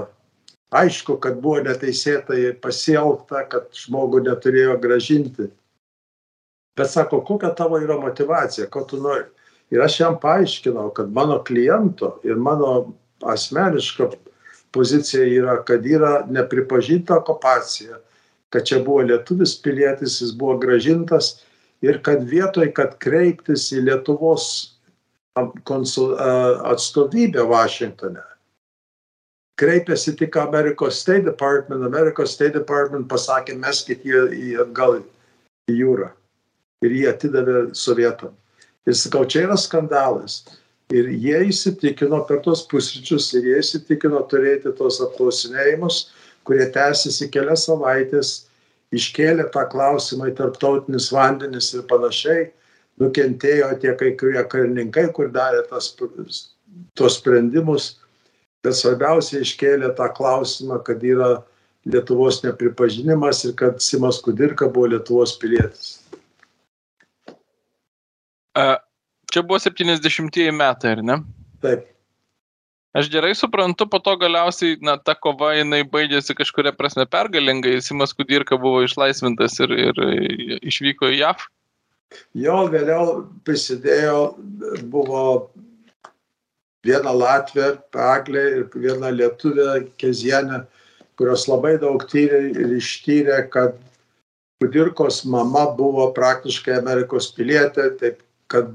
Aišku, 0.72 1.18
kad 1.20 1.36
buvo 1.44 1.60
neteisėtai 1.66 2.54
pasielgta, 2.62 3.44
kad 3.52 3.68
žmogų 3.76 4.22
neturėjo 4.24 4.78
gražinti. 4.80 5.50
Bet 6.76 6.90
sako, 6.90 7.20
kokia 7.24 7.52
tavo 7.54 7.78
yra 7.80 7.98
motivacija, 8.00 8.66
ko 8.72 8.84
tu 8.88 9.00
nori. 9.00 9.26
Ir 9.72 9.80
aš 9.84 10.00
jam 10.00 10.18
paaiškinau, 10.20 10.90
kad 10.96 11.12
mano 11.12 11.38
kliento 11.44 12.18
ir 12.24 12.36
mano 12.36 12.92
asmeniška 13.22 14.10
pozicija 14.72 15.24
yra, 15.24 15.58
kad 15.64 15.86
yra 15.86 16.26
nepripažinta 16.30 17.16
okupacija, 17.18 17.98
kad 18.52 18.66
čia 18.68 18.82
buvo 18.84 19.02
lietuvis 19.08 19.54
pilietis, 19.62 20.20
jis 20.20 20.32
buvo 20.36 20.58
gražintas 20.58 21.42
ir 21.80 22.02
kad 22.02 22.24
vietoj, 22.28 22.72
kad 22.76 22.98
kreiptis 23.00 23.70
į 23.72 23.86
Lietuvos 23.88 24.46
konsul, 25.64 26.14
atstovybę 26.68 27.44
Vašingtone, 27.48 28.22
kreipėsi 29.60 30.16
tik 30.18 30.36
Amerikos 30.40 31.00
State 31.00 31.24
Department, 31.28 31.84
Amerikos 31.84 32.36
State 32.36 32.56
Department 32.58 33.08
pasakė, 33.08 33.56
meskit 33.60 34.04
jį 34.04 34.58
atgal 34.66 35.00
į 35.70 35.78
jūrą. 35.80 36.12
Ir 36.82 36.94
jį 36.98 37.04
atidavė 37.12 37.58
sovietam. 37.78 38.34
Ir 38.86 38.98
sakau, 38.98 39.22
čia 39.24 39.46
yra 39.46 39.56
skandalas. 39.60 40.42
Ir 40.92 41.08
jie 41.08 41.38
įsitikino 41.48 42.18
per 42.28 42.42
tos 42.44 42.64
pusryčius, 42.68 43.30
ir 43.38 43.46
jie 43.48 43.60
įsitikino 43.62 44.20
turėti 44.28 44.72
tos 44.76 44.98
apklausinėjimus, 45.04 46.08
kurie 46.44 46.66
tęsiasi 46.74 47.30
kelias 47.32 47.68
savaitės 47.68 48.32
iškėlė 48.92 49.46
tą 49.54 49.64
klausimą 49.72 50.28
į 50.32 50.34
tarptautinius 50.40 51.08
vandenis 51.14 51.70
ir 51.76 51.86
panašiai, 51.88 52.50
nukentėjo 53.00 53.70
tie 53.80 53.94
kai 53.98 54.12
kurie 54.20 54.42
karininkai, 54.52 55.06
kur 55.16 55.30
darė 55.32 55.62
tas, 55.70 55.94
tos 56.98 57.16
sprendimus, 57.20 57.94
bet 58.62 58.76
svarbiausia 58.76 59.40
iškėlė 59.42 59.94
tą 59.96 60.10
klausimą, 60.18 60.82
kad 60.86 61.02
yra 61.04 61.38
Lietuvos 61.82 62.44
nepripažinimas 62.44 63.40
ir 63.48 63.56
kad 63.58 63.80
Simas 63.82 64.20
Kudirka 64.22 64.68
buvo 64.70 64.92
Lietuvos 64.92 65.32
pilietis. 65.42 65.96
Čia 68.52 69.42
buvo 69.46 69.58
70-ieji 69.62 70.52
metai, 70.52 70.96
ar 70.96 71.02
ne? 71.06 71.18
Taip. 71.64 71.88
Aš 72.92 73.08
gerai 73.08 73.32
suprantu, 73.32 73.86
po 73.88 74.02
to 74.04 74.12
galiausiai, 74.20 74.76
na, 74.84 74.98
ta 75.00 75.14
kova 75.16 75.54
jinai 75.56 75.80
baigėsi 75.88 76.36
kažkuria 76.36 76.74
prasme 76.76 77.06
pergalingai, 77.08 77.78
Simas 77.80 78.12
Kudirka 78.12 78.58
buvo 78.60 78.82
išlaisvintas 78.84 79.56
ir, 79.64 79.72
ir 79.72 80.00
išvyko 80.60 81.08
į 81.08 81.20
JAV. 81.22 81.46
Jo 82.36 82.58
vėliau 82.68 83.22
prisidėjo, 83.46 84.18
buvo 84.92 85.22
viena 86.84 87.14
Latvija, 87.16 87.78
Paglė 87.94 88.42
ir 88.58 88.66
viena 88.74 89.08
Lietuvė, 89.14 89.86
Kezienė, 89.96 90.66
kurios 91.16 91.46
labai 91.48 91.78
daug 91.80 92.04
tyrė 92.10 92.42
ir 92.52 92.76
ištyrė, 92.76 93.38
kad 93.54 93.80
Kudirkos 94.60 95.22
mama 95.24 95.64
buvo 95.78 96.10
praktiškai 96.12 96.76
Amerikos 96.82 97.32
pilietė, 97.32 97.88
taip 97.96 98.20
kad 98.52 98.74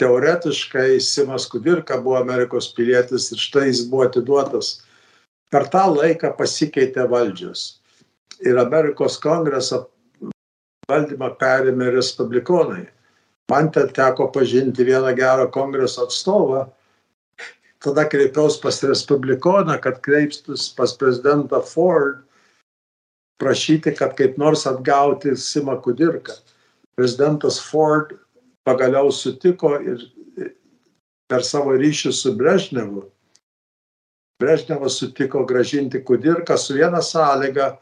teoretiškai 0.00 1.00
Simas 1.00 1.48
Kudirka 1.50 1.98
buvo 2.00 2.16
Amerikos 2.20 2.70
pilietis 2.76 3.28
ir 3.34 3.42
štai 3.42 3.66
jis 3.68 3.84
buvo 3.90 4.06
atiduotas. 4.06 4.78
Per 5.50 5.66
tą 5.72 5.88
laiką 5.92 6.32
pasikeitė 6.38 7.04
valdžios. 7.10 7.82
Ir 8.46 8.56
Amerikos 8.62 9.18
kongresą 9.20 9.82
valdymą 10.88 11.34
perėmė 11.40 11.90
respublikonai. 11.96 12.86
Man 13.50 13.68
ten 13.74 13.90
teko 13.94 14.30
pažinti 14.32 14.86
vieną 14.86 15.10
gerą 15.18 15.48
kongreso 15.52 16.06
atstovą. 16.06 16.68
Tada 17.82 18.04
kreipiausi 18.08 18.60
pas 18.62 18.78
respublikoną, 18.84 19.76
kad 19.82 20.00
kreipstus 20.04 20.68
pas 20.76 20.92
prezidentą 20.96 21.62
Ford, 21.64 22.20
prašyti, 23.40 23.94
kad 23.96 24.14
kaip 24.16 24.36
nors 24.38 24.66
atgauti 24.68 25.32
Simą 25.36 25.78
Kudirką. 25.82 26.36
Prezidentas 26.96 27.58
Ford 27.60 28.12
pagaliau 28.66 29.10
sutiko 29.12 29.74
ir 29.80 30.02
per 31.30 31.46
savo 31.46 31.76
ryšį 31.78 32.12
su 32.14 32.34
Brežnevu. 32.38 33.04
Brežnevas 34.40 34.96
sutiko 34.98 35.44
gražinti 35.44 36.00
Kudirką 36.04 36.56
su 36.58 36.74
viena 36.78 37.02
sąlyga, 37.04 37.74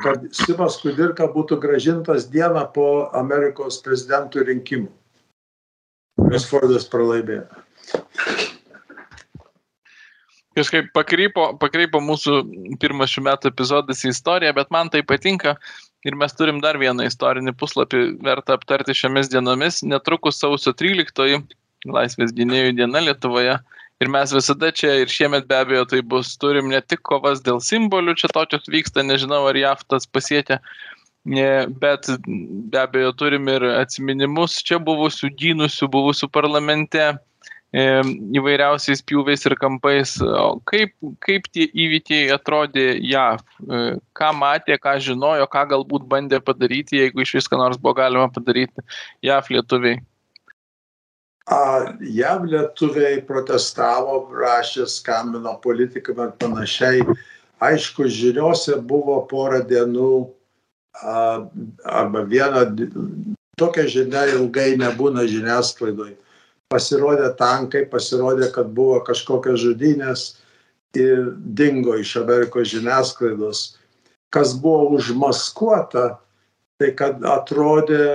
kad 0.00 0.24
Simas 0.34 0.78
Kudirka 0.80 1.28
būtų 1.30 1.60
gražintas 1.60 2.26
dieną 2.32 2.64
po 2.74 2.86
Amerikos 3.16 3.82
prezidentų 3.84 4.46
rinkimų, 4.48 4.88
kurios 6.22 6.48
Fordas 6.48 6.88
pralaimėjo. 6.88 7.44
Kažkaip 10.56 10.88
pakrypo, 10.96 11.52
pakrypo 11.60 12.00
mūsų 12.02 12.40
pirmas 12.82 13.12
šių 13.12 13.22
metų 13.28 13.52
epizodas 13.52 14.02
į 14.02 14.10
istoriją, 14.10 14.54
bet 14.56 14.72
man 14.74 14.90
tai 14.90 15.04
patinka, 15.06 15.54
Ir 16.08 16.16
mes 16.16 16.32
turim 16.32 16.62
dar 16.64 16.78
vieną 16.80 17.04
istorinį 17.08 17.52
puslapį 17.60 17.98
vertą 18.24 18.56
aptarti 18.56 18.96
šiomis 18.96 19.28
dienomis. 19.32 19.82
Netrukus 19.84 20.40
sausio 20.40 20.72
13, 20.72 21.42
Laisvės 21.88 22.32
gynėjų 22.36 22.72
diena 22.78 23.02
Lietuvoje. 23.04 23.58
Ir 24.00 24.08
mes 24.08 24.32
visada 24.32 24.70
čia 24.72 24.94
ir 25.02 25.12
šiemet 25.12 25.44
be 25.48 25.58
abejo 25.60 25.84
tai 25.88 26.00
bus. 26.00 26.32
Turim 26.40 26.70
ne 26.72 26.80
tik 26.80 27.02
kovas 27.04 27.42
dėl 27.44 27.60
simbolių, 27.60 28.14
čia 28.16 28.32
tokios 28.32 28.68
vyksta, 28.72 29.04
nežinau 29.04 29.42
ar 29.50 29.58
JAV 29.60 29.84
tas 29.92 30.08
pasiekia, 30.08 30.56
bet 31.82 32.08
be 32.24 32.80
abejo 32.80 33.12
turim 33.12 33.48
ir 33.52 33.66
atminimus 33.74 34.62
čia 34.64 34.80
buvusių 34.80 35.28
gynusių, 35.36 35.90
buvusių 35.92 36.30
parlamente 36.32 37.10
įvairiausiais 37.72 39.02
pjūviais 39.06 39.46
ir 39.46 39.54
kampais. 39.60 40.16
O 40.20 40.60
kaip, 40.66 40.94
kaip 41.22 41.46
tie 41.54 41.68
įvykiai 41.70 42.30
atrodė 42.34 42.98
JAV? 42.98 43.44
E, 43.62 43.82
ką 44.12 44.30
matė, 44.34 44.78
ką 44.78 44.98
žinojo, 44.98 45.46
ką 45.46 45.66
galbūt 45.70 46.06
bandė 46.10 46.40
padaryti, 46.42 46.98
jeigu 46.98 47.22
iš 47.22 47.36
viską 47.38 47.58
nors 47.60 47.78
buvo 47.78 47.94
galima 47.94 48.28
padaryti 48.28 48.82
JAV 49.22 49.52
lietuviai? 49.54 50.00
A, 51.50 51.94
JAV 52.02 52.48
lietuviai 52.50 53.22
protestavo, 53.26 54.26
rašė, 54.34 54.86
skambino 54.90 55.54
politikam 55.62 56.24
ir 56.26 56.34
panašiai. 56.42 57.06
Aišku, 57.60 58.08
žiniuose 58.08 58.80
buvo 58.82 59.20
porą 59.30 59.60
dienų 59.62 60.26
a, 61.06 61.46
arba 61.86 62.24
viena, 62.26 62.64
tokia 63.60 63.86
žinia 63.86 64.24
ilgai 64.34 64.74
nebūna 64.80 65.26
žiniasklaidoje 65.28 66.16
pasirodė 66.70 67.32
tankai, 67.38 67.84
pasirodė, 67.90 68.50
kad 68.54 68.70
buvo 68.74 69.00
kažkokios 69.06 69.60
žudynės 69.64 70.26
ir 70.98 71.32
dingo 71.58 71.96
iš 71.98 72.16
Amerikos 72.22 72.70
žiniasklaidos. 72.70 73.64
Kas 74.30 74.54
buvo 74.54 74.94
užmaskuota, 74.98 76.20
tai 76.78 76.92
kad 76.98 77.24
atrodė, 77.26 78.06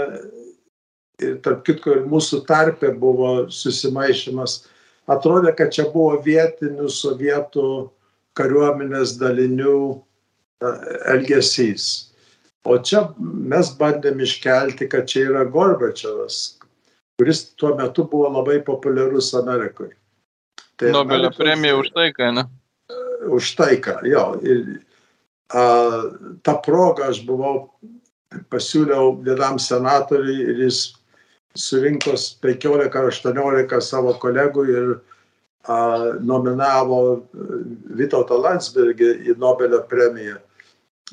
ir 1.20 1.38
tarp 1.44 1.66
kitko 1.68 2.00
ir 2.00 2.08
mūsų 2.12 2.46
tarpe 2.48 2.94
buvo 3.00 3.50
susimaišymas, 3.52 4.62
atrodė, 5.12 5.52
kad 5.58 5.76
čia 5.76 5.90
buvo 5.92 6.22
vietinių 6.24 6.88
sovietų 6.92 7.70
kariuomenės 8.36 9.18
dalinių 9.20 9.78
e, 9.92 10.74
elgesys. 11.14 12.12
O 12.66 12.80
čia 12.82 13.06
mes 13.20 13.70
bandėm 13.78 14.24
iškelti, 14.26 14.88
kad 14.90 15.08
čia 15.12 15.28
yra 15.30 15.44
Gorbačiovas, 15.46 16.55
kuris 17.20 17.56
tuo 17.56 17.76
metu 17.76 18.08
buvo 18.12 18.30
labai 18.30 18.60
populiarus 18.64 19.34
Amerikoje. 19.36 19.96
Tai 20.76 20.92
Nobelio 20.92 21.30
Amerikos, 21.30 21.38
premija 21.38 21.78
už 21.78 21.90
taiką, 21.96 22.32
ne? 22.32 22.44
Už 23.28 23.56
taiką, 23.56 24.00
jo. 24.04 24.26
Ir 24.44 24.82
a, 25.54 25.64
tą 26.44 26.56
progą 26.66 27.10
aš 27.10 27.24
buvau, 27.28 27.70
pasiūliau 28.52 29.16
vienam 29.24 29.60
senatoriui 29.62 30.42
ir 30.44 30.64
jis 30.66 30.82
surinko 31.56 32.18
15 32.44 33.00
ar 33.00 33.12
18 33.12 33.82
savo 33.82 34.18
kolegų 34.20 34.66
ir 34.74 34.90
a, 35.64 35.78
nominavo 36.20 37.00
Vytautą 37.96 38.42
Landsbergį 38.44 39.14
į 39.32 39.40
Nobelio 39.40 39.80
premiją. 39.88 40.42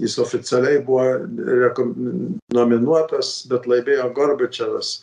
Jis 0.01 0.17
oficialiai 0.19 0.81
buvo 0.83 1.05
nominuotas, 2.57 3.43
bet 3.47 3.69
laimėjo 3.69 4.09
Gorbačiavas 4.17 5.03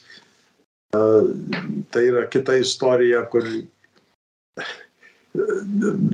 Tai 0.92 2.02
yra 2.02 2.26
kita 2.32 2.56
istorija, 2.58 3.22
kur 3.30 3.46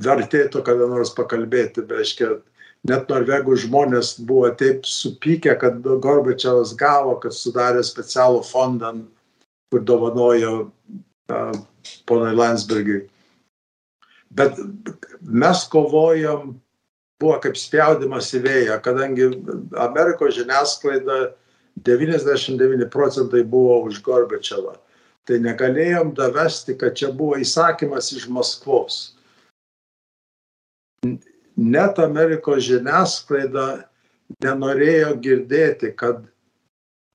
vertėtų 0.05 0.61
kada 0.67 0.88
nors 0.91 1.13
pakalbėti, 1.15 1.85
reiškia, 1.88 2.33
net 2.85 3.07
norvegų 3.09 3.55
žmonės 3.63 4.15
buvo 4.27 4.49
taip 4.59 4.83
supykę, 4.89 5.55
kad 5.61 5.79
Gorbačiavas 6.03 6.75
gavo, 6.77 7.15
kad 7.23 7.33
sudarė 7.33 7.83
specialų 7.88 8.43
fondą, 8.45 8.91
kur 9.71 9.85
dovanojo 9.88 10.53
uh, 10.65 11.55
ponai 12.05 12.35
Landsbergiui. 12.35 13.05
Bet 14.35 14.59
mes 15.21 15.63
kovojom, 15.71 16.53
buvo 17.23 17.39
kaip 17.39 17.55
spjaudimas 17.57 18.33
į 18.35 18.43
vėją, 18.43 18.77
kadangi 18.83 19.31
Amerikos 19.79 20.35
žiniasklaida 20.35 21.19
99 21.75 22.89
procentai 22.89 23.43
buvo 23.43 23.81
už 23.89 24.01
Gorbačiavą. 24.03 24.77
Tai 25.25 25.39
negalėjom 25.41 26.13
davesti, 26.15 26.75
kad 26.77 26.95
čia 26.95 27.09
buvo 27.11 27.39
įsakymas 27.41 28.11
iš 28.13 28.27
Maskvos. 28.29 29.15
Net 31.55 31.99
Amerikos 31.99 32.63
žiniasklaida 32.67 33.88
nenorėjo 34.43 35.15
girdėti, 35.23 35.91
kad 35.97 36.23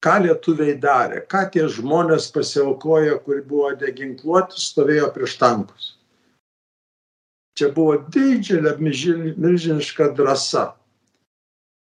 ką 0.04 0.16
lietuviai 0.24 0.74
darė, 0.80 1.22
ką 1.28 1.44
tie 1.54 1.66
žmonės 1.68 2.30
pasiaukojo, 2.34 3.20
kur 3.24 3.42
buvo 3.46 3.70
deginkluoti, 3.78 4.60
stovėjo 4.60 5.10
prieš 5.14 5.36
tankus. 5.40 5.94
Čia 7.58 7.68
buvo 7.76 7.98
didžiulė 8.14 8.76
milžiniška 8.80 10.12
drąsa. 10.16 10.70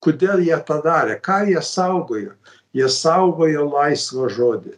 Kodėl 0.06 0.44
jie 0.46 0.56
tą 0.68 0.78
darė, 0.84 1.18
ką 1.18 1.42
jie 1.50 1.62
saugojo? 1.66 2.36
jie 2.76 2.88
saugojo 2.92 3.64
laisvą 3.70 4.28
žodį. 4.32 4.74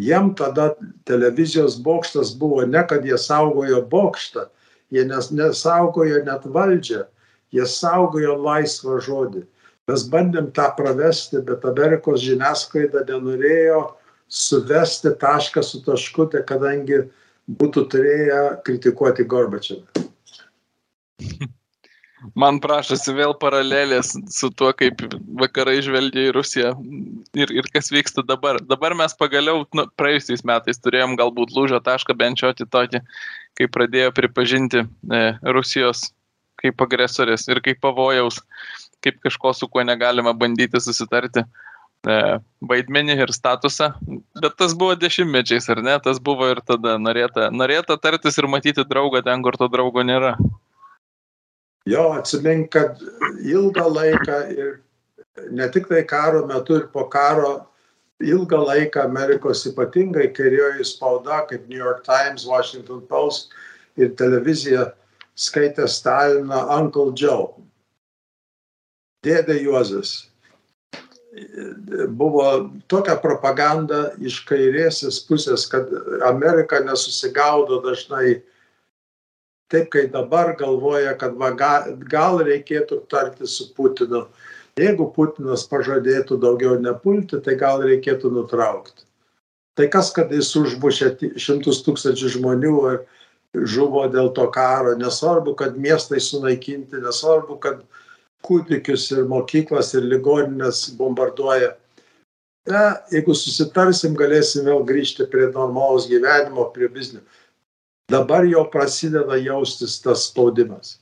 Jiem 0.00 0.32
tada 0.38 0.70
televizijos 1.08 1.76
bokštas 1.82 2.32
buvo 2.40 2.64
ne, 2.64 2.82
kad 2.88 3.04
jie 3.04 3.18
saugojo 3.20 3.82
bokštą, 3.90 4.46
jie 4.94 5.04
nes, 5.04 5.30
nesaugojo 5.34 6.22
net 6.24 6.46
valdžią, 6.54 7.04
jie 7.52 7.66
saugojo 7.68 8.38
laisvą 8.40 9.00
žodį. 9.04 9.44
Mes 9.90 10.06
bandėm 10.08 10.52
tą 10.56 10.68
pravesti, 10.78 11.42
bet 11.44 11.66
Amerikos 11.66 12.22
žiniasklaida 12.22 13.02
nenorėjo 13.08 13.82
suvesti 14.30 15.10
tašką 15.20 15.64
su 15.66 15.82
taškutė, 15.84 16.44
kadangi 16.46 17.02
būtų 17.60 17.88
turėję 17.92 18.42
kritikuoti 18.64 19.26
Gorbačiavą. 19.26 20.06
man 22.38 22.60
prašosi 22.62 23.14
vėl 23.16 23.34
paralelės 23.40 24.12
su 24.32 24.50
tuo, 24.52 24.70
kaip 24.76 25.02
vakarai 25.40 25.78
žvelgia 25.84 26.28
į 26.28 26.34
Rusiją 26.36 26.72
ir, 27.38 27.52
ir 27.54 27.68
kas 27.72 27.90
vyksta 27.92 28.24
dabar. 28.26 28.60
Dabar 28.68 28.94
mes 28.98 29.16
pagaliau, 29.18 29.64
nu, 29.76 29.86
praėjusiais 30.00 30.44
metais 30.48 30.80
turėjom 30.82 31.16
galbūt 31.20 31.54
lūžio 31.56 31.80
tašką 31.84 32.16
bent 32.18 32.40
šioti 32.42 32.68
tokį, 32.70 33.02
kai 33.58 33.68
pradėjo 33.72 34.12
pripažinti 34.16 34.84
e, 34.84 35.22
Rusijos 35.56 36.10
kaip 36.60 36.84
agresorės 36.84 37.48
ir 37.48 37.62
kaip 37.64 37.80
pavojaus, 37.80 38.40
kaip 39.04 39.20
kažko 39.24 39.54
su 39.56 39.68
kuo 39.68 39.84
negalima 39.86 40.34
bandyti 40.36 40.80
susitarti 40.82 41.40
e, 41.40 42.16
vaidmenį 42.60 43.16
ir 43.24 43.32
statusą, 43.32 43.94
bet 44.42 44.58
tas 44.60 44.76
buvo 44.76 44.96
dešimtmečiais, 45.00 45.70
ar 45.72 45.80
ne, 45.84 45.96
tas 46.04 46.20
buvo 46.20 46.50
ir 46.52 46.60
tada 46.66 46.98
norėta, 47.00 47.48
norėta 47.52 47.96
tartis 47.96 48.36
ir 48.40 48.48
matyti 48.52 48.84
draugą 48.88 49.24
ten, 49.24 49.44
kur 49.46 49.56
to 49.56 49.70
draugo 49.72 50.04
nėra. 50.04 50.36
Jo, 51.88 52.10
atsimink, 52.18 52.70
kad 52.74 53.00
ilgą 53.40 53.86
laiką 53.88 54.38
ir 54.52 54.80
ne 55.50 55.68
tik 55.72 55.88
tai 55.88 56.04
karo 56.04 56.44
metu 56.46 56.76
ir 56.76 56.88
po 56.92 57.06
karo, 57.08 57.66
ilgą 58.20 58.60
laiką 58.66 59.04
Amerikos 59.04 59.64
ypatingai 59.70 60.28
kairioji 60.36 60.84
spauda, 60.84 61.46
kaip 61.48 61.68
New 61.68 61.78
York 61.78 62.04
Times, 62.04 62.44
Washington 62.46 63.00
Post 63.08 63.54
ir 63.96 64.12
televizija 64.16 64.90
skaitė 65.40 65.88
Staliną 65.88 66.66
Uncle 66.76 67.14
Joe. 67.16 67.54
Dėdė 69.24 69.60
Juozas. 69.62 70.28
Buvo 72.20 72.44
tokia 72.90 73.14
propaganda 73.22 74.10
iš 74.18 74.40
kairėsis 74.48 75.20
pusės, 75.28 75.64
kad 75.70 75.88
Amerika 76.26 76.80
nesusigaudo 76.84 77.80
dažnai 77.84 78.40
taip 79.70 79.90
kaip 79.94 80.12
dabar 80.12 80.54
galvoja, 80.58 81.14
kad 81.18 81.36
va, 81.38 81.52
gal, 81.54 82.40
reikėtų 82.46 83.04
tarti 83.10 83.46
su 83.46 83.70
Putinu. 83.76 84.26
Jeigu 84.78 85.10
Putinas 85.14 85.66
pažadėtų 85.70 86.38
daugiau 86.42 86.78
nepulti, 86.80 87.40
tai 87.44 87.56
gal 87.60 87.82
reikėtų 87.84 88.30
nutraukti. 88.34 89.04
Tai 89.78 89.86
kas, 89.92 90.10
kad 90.14 90.32
jis 90.34 90.50
užbušė 90.58 91.14
šimtus 91.40 91.82
tūkstančių 91.86 92.30
žmonių 92.36 92.76
ir 92.90 93.66
žuvo 93.74 94.06
dėl 94.10 94.30
to 94.34 94.46
karo, 94.54 94.96
nesvarbu, 94.98 95.54
kad 95.58 95.78
miestai 95.78 96.20
sunaikinti, 96.22 97.02
nesvarbu, 97.02 97.58
kad 97.62 97.82
kūdikius 98.46 99.10
ir 99.14 99.28
mokyklas 99.30 99.94
ir 99.94 100.06
ligoninės 100.06 100.88
bombarduoja. 100.98 101.74
Ne, 102.70 102.84
jeigu 103.12 103.34
susitarsim, 103.34 104.14
galėsim 104.18 104.66
vėl 104.68 104.82
grįžti 104.86 105.26
prie 105.30 105.48
normalaus 105.50 106.06
gyvenimo, 106.10 106.68
prie 106.74 106.90
biznio 106.92 107.22
dabar 108.10 108.46
jau 108.48 108.64
prasideda 108.70 109.38
jaustis 109.40 109.98
tas 110.02 110.26
spaudimas. 110.28 110.98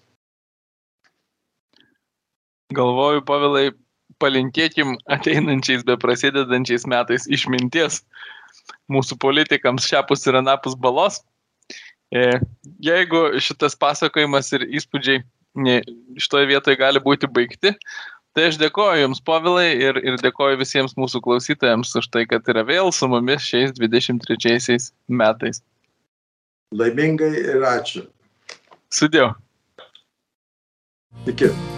Galvoju, 2.76 3.22
pavilai, 3.24 3.70
palinkėkim 4.20 4.96
ateinančiais, 5.08 5.84
be 5.88 5.96
prasidedančiais 6.00 6.84
metais 6.90 7.24
išminties 7.30 8.02
mūsų 8.92 9.16
politikams 9.22 9.86
šiapus 9.88 10.26
ir 10.28 10.38
anapus 10.40 10.76
balos. 10.76 11.22
E, 12.12 12.38
jeigu 12.84 13.40
šitas 13.44 13.76
pasakojimas 13.78 14.52
ir 14.56 14.64
įspūdžiai 14.80 15.22
šitoje 16.20 16.48
vietoje 16.48 16.78
gali 16.80 17.00
būti 17.02 17.28
baigti, 17.32 17.72
tai 18.36 18.48
aš 18.50 18.58
dėkoju 18.60 19.02
Jums, 19.02 19.20
Povilai, 19.24 19.72
ir, 19.76 19.98
ir 20.04 20.18
dėkoju 20.22 20.60
visiems 20.60 20.94
mūsų 21.00 21.22
klausytojams 21.24 21.94
už 21.98 22.10
tai, 22.14 22.24
kad 22.30 22.46
yra 22.52 22.64
vėl 22.68 22.92
su 22.94 23.08
mumis 23.10 23.42
šiais 23.48 23.74
23 23.76 24.92
metais. 25.08 25.62
Laimingai 26.72 27.32
ir 27.40 27.64
ačiū. 27.64 28.04
Sudėjau. 28.92 29.32
Iki. 31.26 31.77